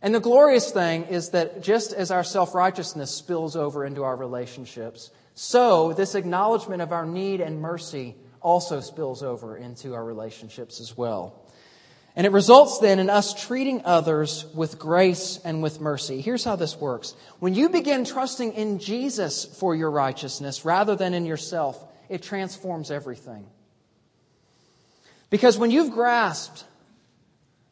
And 0.00 0.14
the 0.14 0.20
glorious 0.20 0.70
thing 0.70 1.04
is 1.04 1.30
that 1.30 1.62
just 1.62 1.92
as 1.92 2.10
our 2.10 2.24
self 2.24 2.54
righteousness 2.54 3.10
spills 3.10 3.56
over 3.56 3.84
into 3.84 4.04
our 4.04 4.16
relationships, 4.16 5.10
so 5.34 5.92
this 5.92 6.14
acknowledgement 6.14 6.82
of 6.82 6.92
our 6.92 7.06
need 7.06 7.40
and 7.40 7.60
mercy 7.60 8.16
also 8.40 8.80
spills 8.80 9.22
over 9.22 9.56
into 9.56 9.94
our 9.94 10.04
relationships 10.04 10.80
as 10.80 10.96
well. 10.96 11.44
And 12.16 12.26
it 12.26 12.32
results 12.32 12.78
then 12.80 12.98
in 12.98 13.10
us 13.10 13.46
treating 13.46 13.82
others 13.84 14.44
with 14.52 14.78
grace 14.78 15.38
and 15.44 15.62
with 15.62 15.80
mercy. 15.80 16.20
Here's 16.20 16.42
how 16.42 16.56
this 16.56 16.76
works. 16.76 17.14
When 17.38 17.54
you 17.54 17.68
begin 17.68 18.04
trusting 18.04 18.54
in 18.54 18.80
Jesus 18.80 19.44
for 19.44 19.74
your 19.76 19.90
righteousness 19.90 20.64
rather 20.64 20.96
than 20.96 21.14
in 21.14 21.26
yourself, 21.26 21.84
it 22.08 22.22
transforms 22.22 22.90
everything. 22.90 23.46
Because 25.30 25.58
when 25.58 25.70
you've 25.70 25.92
grasped 25.92 26.64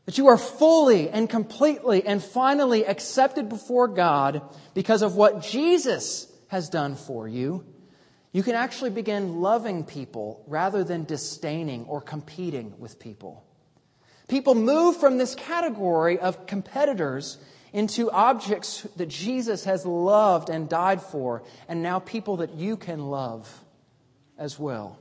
that 0.06 0.18
you 0.18 0.28
are 0.28 0.38
fully 0.38 1.10
and 1.10 1.28
completely 1.28 2.04
and 2.04 2.22
finally 2.22 2.86
accepted 2.86 3.48
before 3.48 3.88
God 3.88 4.40
because 4.72 5.02
of 5.02 5.16
what 5.16 5.42
Jesus 5.42 6.32
has 6.48 6.68
done 6.68 6.94
for 6.94 7.28
you, 7.28 7.64
you 8.32 8.42
can 8.42 8.54
actually 8.54 8.90
begin 8.90 9.40
loving 9.40 9.84
people 9.84 10.44
rather 10.46 10.84
than 10.84 11.04
disdaining 11.04 11.84
or 11.86 12.00
competing 12.00 12.74
with 12.78 12.98
people. 12.98 13.44
People 14.28 14.54
move 14.54 14.96
from 14.96 15.18
this 15.18 15.34
category 15.34 16.18
of 16.18 16.46
competitors 16.46 17.38
into 17.72 18.10
objects 18.10 18.86
that 18.96 19.06
Jesus 19.06 19.64
has 19.64 19.84
loved 19.84 20.50
and 20.50 20.68
died 20.68 21.02
for, 21.02 21.42
and 21.68 21.82
now 21.82 21.98
people 21.98 22.38
that 22.38 22.54
you 22.54 22.76
can 22.76 23.06
love 23.10 23.64
as 24.38 24.58
well. 24.58 24.98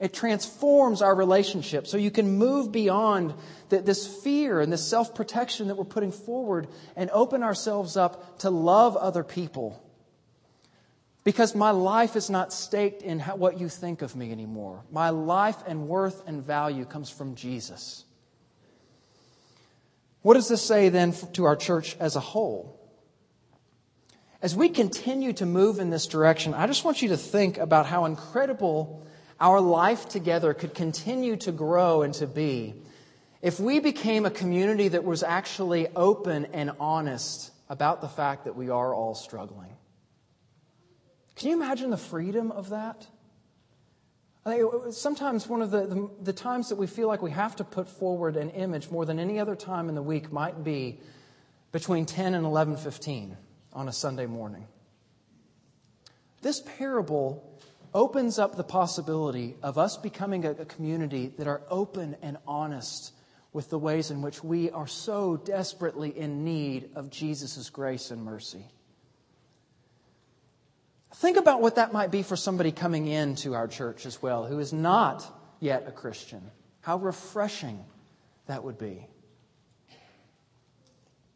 It 0.00 0.12
transforms 0.12 1.02
our 1.02 1.14
relationship 1.14 1.86
so 1.86 1.96
you 1.96 2.10
can 2.10 2.36
move 2.36 2.72
beyond 2.72 3.34
this 3.68 4.06
fear 4.22 4.60
and 4.60 4.72
this 4.72 4.86
self 4.86 5.14
protection 5.14 5.68
that 5.68 5.76
we're 5.76 5.84
putting 5.84 6.12
forward 6.12 6.68
and 6.96 7.10
open 7.10 7.42
ourselves 7.42 7.96
up 7.96 8.40
to 8.40 8.50
love 8.50 8.96
other 8.96 9.24
people. 9.24 9.80
Because 11.22 11.54
my 11.54 11.70
life 11.70 12.16
is 12.16 12.28
not 12.28 12.52
staked 12.52 13.02
in 13.02 13.20
what 13.20 13.58
you 13.58 13.68
think 13.68 14.02
of 14.02 14.14
me 14.14 14.30
anymore. 14.30 14.82
My 14.90 15.08
life 15.10 15.56
and 15.66 15.88
worth 15.88 16.22
and 16.26 16.42
value 16.42 16.84
comes 16.84 17.08
from 17.08 17.34
Jesus. 17.34 18.04
What 20.20 20.34
does 20.34 20.48
this 20.48 20.62
say 20.62 20.90
then 20.90 21.12
to 21.32 21.44
our 21.44 21.56
church 21.56 21.96
as 21.98 22.16
a 22.16 22.20
whole? 22.20 22.80
As 24.42 24.54
we 24.54 24.68
continue 24.68 25.32
to 25.34 25.46
move 25.46 25.78
in 25.78 25.88
this 25.88 26.06
direction, 26.06 26.52
I 26.52 26.66
just 26.66 26.84
want 26.84 27.00
you 27.00 27.08
to 27.08 27.16
think 27.16 27.56
about 27.56 27.86
how 27.86 28.04
incredible 28.04 29.06
our 29.40 29.60
life 29.60 30.08
together 30.08 30.54
could 30.54 30.74
continue 30.74 31.36
to 31.36 31.52
grow 31.52 32.02
and 32.02 32.14
to 32.14 32.26
be 32.26 32.74
if 33.42 33.60
we 33.60 33.78
became 33.78 34.24
a 34.24 34.30
community 34.30 34.88
that 34.88 35.04
was 35.04 35.22
actually 35.22 35.86
open 35.94 36.46
and 36.54 36.72
honest 36.80 37.52
about 37.68 38.00
the 38.00 38.08
fact 38.08 38.44
that 38.44 38.56
we 38.56 38.70
are 38.70 38.94
all 38.94 39.14
struggling. 39.14 39.76
Can 41.36 41.50
you 41.50 41.56
imagine 41.56 41.90
the 41.90 41.96
freedom 41.96 42.52
of 42.52 42.70
that? 42.70 43.06
Sometimes 44.90 45.48
one 45.48 45.62
of 45.62 45.70
the, 45.70 45.86
the, 45.86 46.10
the, 46.22 46.32
times 46.32 46.68
that 46.68 46.76
we 46.76 46.86
feel 46.86 47.08
like 47.08 47.22
we 47.22 47.30
have 47.30 47.56
to 47.56 47.64
put 47.64 47.88
forward 47.88 48.36
an 48.36 48.50
image 48.50 48.90
more 48.90 49.06
than 49.06 49.18
any 49.18 49.38
other 49.38 49.56
time 49.56 49.88
in 49.88 49.94
the 49.94 50.02
week 50.02 50.30
might 50.30 50.62
be 50.62 51.00
between 51.72 52.04
10 52.06 52.34
and 52.34 52.46
11:15 52.46 53.36
on 53.72 53.88
a 53.88 53.92
Sunday 53.92 54.26
morning. 54.26 54.66
This 56.42 56.60
parable 56.60 57.53
opens 57.94 58.38
up 58.38 58.56
the 58.56 58.64
possibility 58.64 59.56
of 59.62 59.78
us 59.78 59.96
becoming 59.96 60.44
a, 60.44 60.50
a 60.50 60.64
community 60.64 61.32
that 61.38 61.46
are 61.46 61.62
open 61.70 62.16
and 62.20 62.36
honest 62.46 63.12
with 63.52 63.70
the 63.70 63.78
ways 63.78 64.10
in 64.10 64.20
which 64.20 64.42
we 64.42 64.68
are 64.70 64.88
so 64.88 65.36
desperately 65.36 66.10
in 66.10 66.44
need 66.44 66.90
of 66.96 67.08
Jesus' 67.08 67.70
grace 67.70 68.10
and 68.10 68.24
mercy. 68.24 68.66
Think 71.14 71.36
about 71.36 71.62
what 71.62 71.76
that 71.76 71.92
might 71.92 72.10
be 72.10 72.24
for 72.24 72.34
somebody 72.34 72.72
coming 72.72 73.06
into 73.06 73.54
our 73.54 73.68
church 73.68 74.04
as 74.04 74.20
well 74.20 74.44
who 74.44 74.58
is 74.58 74.72
not 74.72 75.24
yet 75.60 75.84
a 75.86 75.92
Christian. 75.92 76.42
How 76.80 76.96
refreshing 76.96 77.84
that 78.46 78.64
would 78.64 78.76
be. 78.76 79.06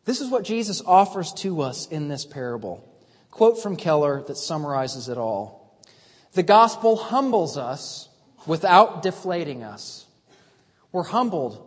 This 0.04 0.20
is 0.20 0.28
what 0.28 0.42
Jesus 0.42 0.82
offers 0.84 1.32
to 1.34 1.61
us 1.61 1.86
in 1.86 2.09
this 2.09 2.24
parable. 2.24 2.84
Quote 3.30 3.62
from 3.62 3.76
Keller 3.76 4.24
that 4.26 4.36
summarizes 4.36 5.09
it 5.09 5.18
all. 5.18 5.57
The 6.33 6.43
gospel 6.43 6.97
humbles 6.97 7.57
us 7.57 8.09
without 8.47 9.03
deflating 9.03 9.62
us. 9.62 10.07
We're 10.93 11.05
humbled, 11.05 11.64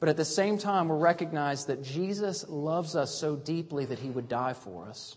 but 0.00 0.08
at 0.08 0.16
the 0.16 0.24
same 0.24 0.58
time, 0.58 0.88
we 0.88 0.96
recognize 0.96 1.66
that 1.66 1.82
Jesus 1.82 2.44
loves 2.48 2.96
us 2.96 3.14
so 3.14 3.36
deeply 3.36 3.84
that 3.86 3.98
he 3.98 4.10
would 4.10 4.28
die 4.28 4.54
for 4.54 4.86
us. 4.86 5.16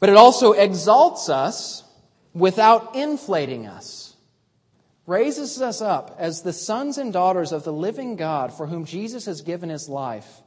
But 0.00 0.10
it 0.10 0.16
also 0.16 0.52
exalts 0.52 1.28
us 1.28 1.84
without 2.34 2.94
inflating 2.94 3.66
us, 3.66 4.14
raises 5.06 5.60
us 5.60 5.80
up 5.80 6.16
as 6.18 6.42
the 6.42 6.52
sons 6.52 6.98
and 6.98 7.12
daughters 7.12 7.52
of 7.52 7.64
the 7.64 7.72
living 7.72 8.16
God 8.16 8.52
for 8.52 8.66
whom 8.66 8.84
Jesus 8.84 9.26
has 9.26 9.42
given 9.42 9.70
his 9.70 9.88
life, 9.88 10.42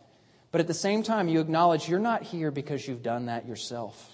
But 0.51 0.59
at 0.59 0.67
the 0.67 0.73
same 0.73 1.01
time, 1.01 1.29
you 1.29 1.39
acknowledge 1.39 1.87
you're 1.87 1.99
not 1.99 2.23
here 2.23 2.51
because 2.51 2.85
you've 2.87 3.03
done 3.03 3.27
that 3.27 3.47
yourself. 3.47 4.09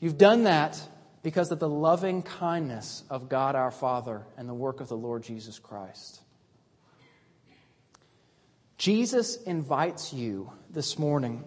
You've 0.00 0.18
done 0.18 0.44
that 0.44 0.80
because 1.24 1.50
of 1.50 1.58
the 1.58 1.68
loving 1.68 2.22
kindness 2.22 3.02
of 3.08 3.30
God 3.30 3.56
our 3.56 3.70
Father 3.70 4.26
and 4.36 4.46
the 4.46 4.54
work 4.54 4.82
of 4.82 4.88
the 4.88 4.96
Lord 4.96 5.22
Jesus 5.22 5.58
Christ. 5.58 6.20
Jesus 8.76 9.42
invites 9.42 10.12
you 10.12 10.52
this 10.68 10.98
morning 10.98 11.42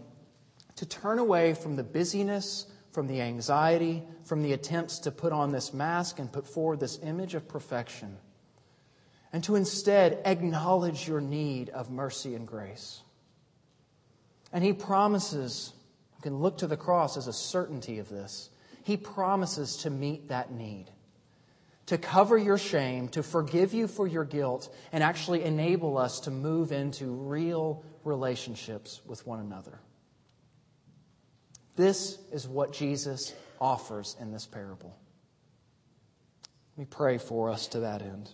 to 0.78 0.88
turn 0.88 1.20
away 1.20 1.54
from 1.54 1.76
the 1.76 1.84
busyness, 1.84 2.66
from 2.92 3.06
the 3.06 3.22
anxiety, 3.22 4.02
from 4.26 4.42
the 4.42 4.54
attempts 4.54 4.98
to 5.00 5.12
put 5.12 5.32
on 5.32 5.52
this 5.52 5.76
mask 5.76 6.18
and 6.18 6.32
put 6.34 6.48
forward 6.48 6.80
this 6.80 6.98
image 7.04 7.36
of 7.36 7.48
perfection, 7.48 8.18
and 9.32 9.44
to 9.44 9.54
instead 9.54 10.20
acknowledge 10.26 11.08
your 11.08 11.22
need 11.22 11.70
of 11.70 11.92
mercy 11.92 12.34
and 12.34 12.48
grace. 12.48 13.04
And 14.52 14.64
he 14.64 14.74
promises, 14.74 15.72
you 16.16 16.24
can 16.24 16.38
look 16.40 16.58
to 16.60 16.68
the 16.68 16.78
cross 16.78 17.16
as 17.16 17.28
a 17.28 17.34
certainty 17.34 18.00
of 18.00 18.10
this. 18.10 18.50
He 18.88 18.96
promises 18.96 19.76
to 19.80 19.90
meet 19.90 20.30
that 20.30 20.54
need, 20.54 20.86
to 21.88 21.98
cover 21.98 22.38
your 22.38 22.58
shame, 22.58 23.10
to 23.10 23.22
forgive 23.22 23.74
you 23.74 23.86
for 23.86 24.08
your 24.08 24.24
guilt, 24.24 24.74
and 24.94 25.04
actually 25.04 25.44
enable 25.44 25.98
us 25.98 26.22
to 26.22 26.32
move 26.32 26.72
into 26.72 27.08
real 27.08 27.84
relationships 28.06 29.02
with 29.06 29.28
one 29.28 29.42
another. 29.42 29.82
This 31.76 32.18
is 32.32 32.48
what 32.48 32.72
Jesus 32.72 33.34
offers 33.60 34.16
in 34.22 34.32
this 34.32 34.46
parable. 34.46 34.98
Let 36.78 36.84
me 36.84 36.88
pray 36.90 37.18
for 37.18 37.50
us 37.50 37.68
to 37.68 37.82
that 37.82 38.02
end. 38.02 38.30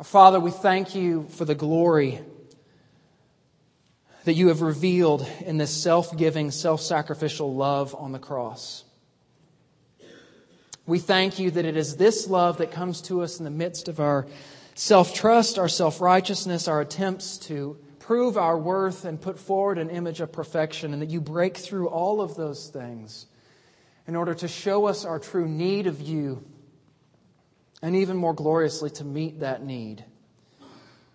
Our 0.00 0.04
Father, 0.04 0.40
we 0.40 0.50
thank 0.50 0.96
you 0.96 1.28
for 1.28 1.44
the 1.44 1.54
glory 1.54 2.24
that 4.24 4.34
you 4.34 4.48
have 4.48 4.62
revealed 4.62 5.26
in 5.44 5.58
this 5.58 5.70
self 5.70 6.16
giving, 6.16 6.50
self 6.50 6.80
sacrificial 6.80 7.54
love 7.54 7.94
on 7.94 8.12
the 8.12 8.18
cross. 8.18 8.84
We 10.86 10.98
thank 10.98 11.38
you 11.38 11.50
that 11.50 11.64
it 11.64 11.76
is 11.76 11.96
this 11.96 12.28
love 12.28 12.58
that 12.58 12.70
comes 12.70 13.00
to 13.02 13.22
us 13.22 13.38
in 13.38 13.44
the 13.44 13.50
midst 13.50 13.88
of 13.88 14.00
our 14.00 14.26
self 14.74 15.14
trust, 15.14 15.58
our 15.58 15.68
self 15.68 16.00
righteousness, 16.00 16.68
our 16.68 16.80
attempts 16.80 17.38
to 17.38 17.78
prove 17.98 18.36
our 18.36 18.58
worth 18.58 19.06
and 19.06 19.20
put 19.20 19.38
forward 19.38 19.78
an 19.78 19.88
image 19.88 20.20
of 20.20 20.30
perfection, 20.30 20.92
and 20.92 21.00
that 21.00 21.10
you 21.10 21.20
break 21.20 21.56
through 21.56 21.88
all 21.88 22.20
of 22.20 22.36
those 22.36 22.68
things 22.68 23.26
in 24.06 24.14
order 24.14 24.34
to 24.34 24.46
show 24.46 24.86
us 24.86 25.06
our 25.06 25.18
true 25.18 25.48
need 25.48 25.86
of 25.86 26.02
you, 26.02 26.44
and 27.80 27.96
even 27.96 28.16
more 28.16 28.34
gloriously, 28.34 28.90
to 28.90 29.04
meet 29.04 29.40
that 29.40 29.64
need. 29.64 30.04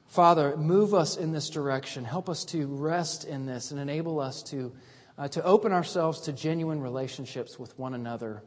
Father, 0.09 0.57
move 0.57 0.95
us 0.95 1.17
in 1.17 1.31
this 1.31 1.51
direction. 1.51 2.03
Help 2.03 2.29
us 2.29 2.43
to 2.45 2.65
rest 2.65 3.25
in 3.25 3.45
this 3.45 3.69
and 3.69 3.79
enable 3.79 4.19
us 4.19 4.41
to, 4.41 4.73
uh, 5.19 5.27
to 5.27 5.43
open 5.43 5.71
ourselves 5.71 6.21
to 6.21 6.33
genuine 6.33 6.81
relationships 6.81 7.59
with 7.59 7.77
one 7.77 7.93
another 7.93 8.41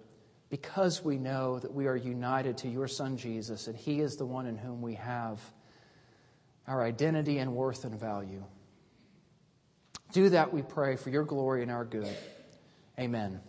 because 0.50 1.04
we 1.04 1.18
know 1.18 1.60
that 1.60 1.72
we 1.72 1.86
are 1.86 1.96
united 1.96 2.58
to 2.58 2.68
your 2.68 2.88
Son 2.88 3.16
Jesus 3.16 3.68
and 3.68 3.76
He 3.76 4.00
is 4.00 4.16
the 4.16 4.26
one 4.26 4.46
in 4.46 4.58
whom 4.58 4.82
we 4.82 4.94
have 4.94 5.40
our 6.66 6.82
identity 6.82 7.38
and 7.38 7.54
worth 7.54 7.84
and 7.84 7.98
value. 7.98 8.44
Do 10.12 10.30
that, 10.30 10.52
we 10.52 10.62
pray, 10.62 10.96
for 10.96 11.10
your 11.10 11.24
glory 11.24 11.62
and 11.62 11.70
our 11.70 11.84
good. 11.84 12.14
Amen. 12.98 13.40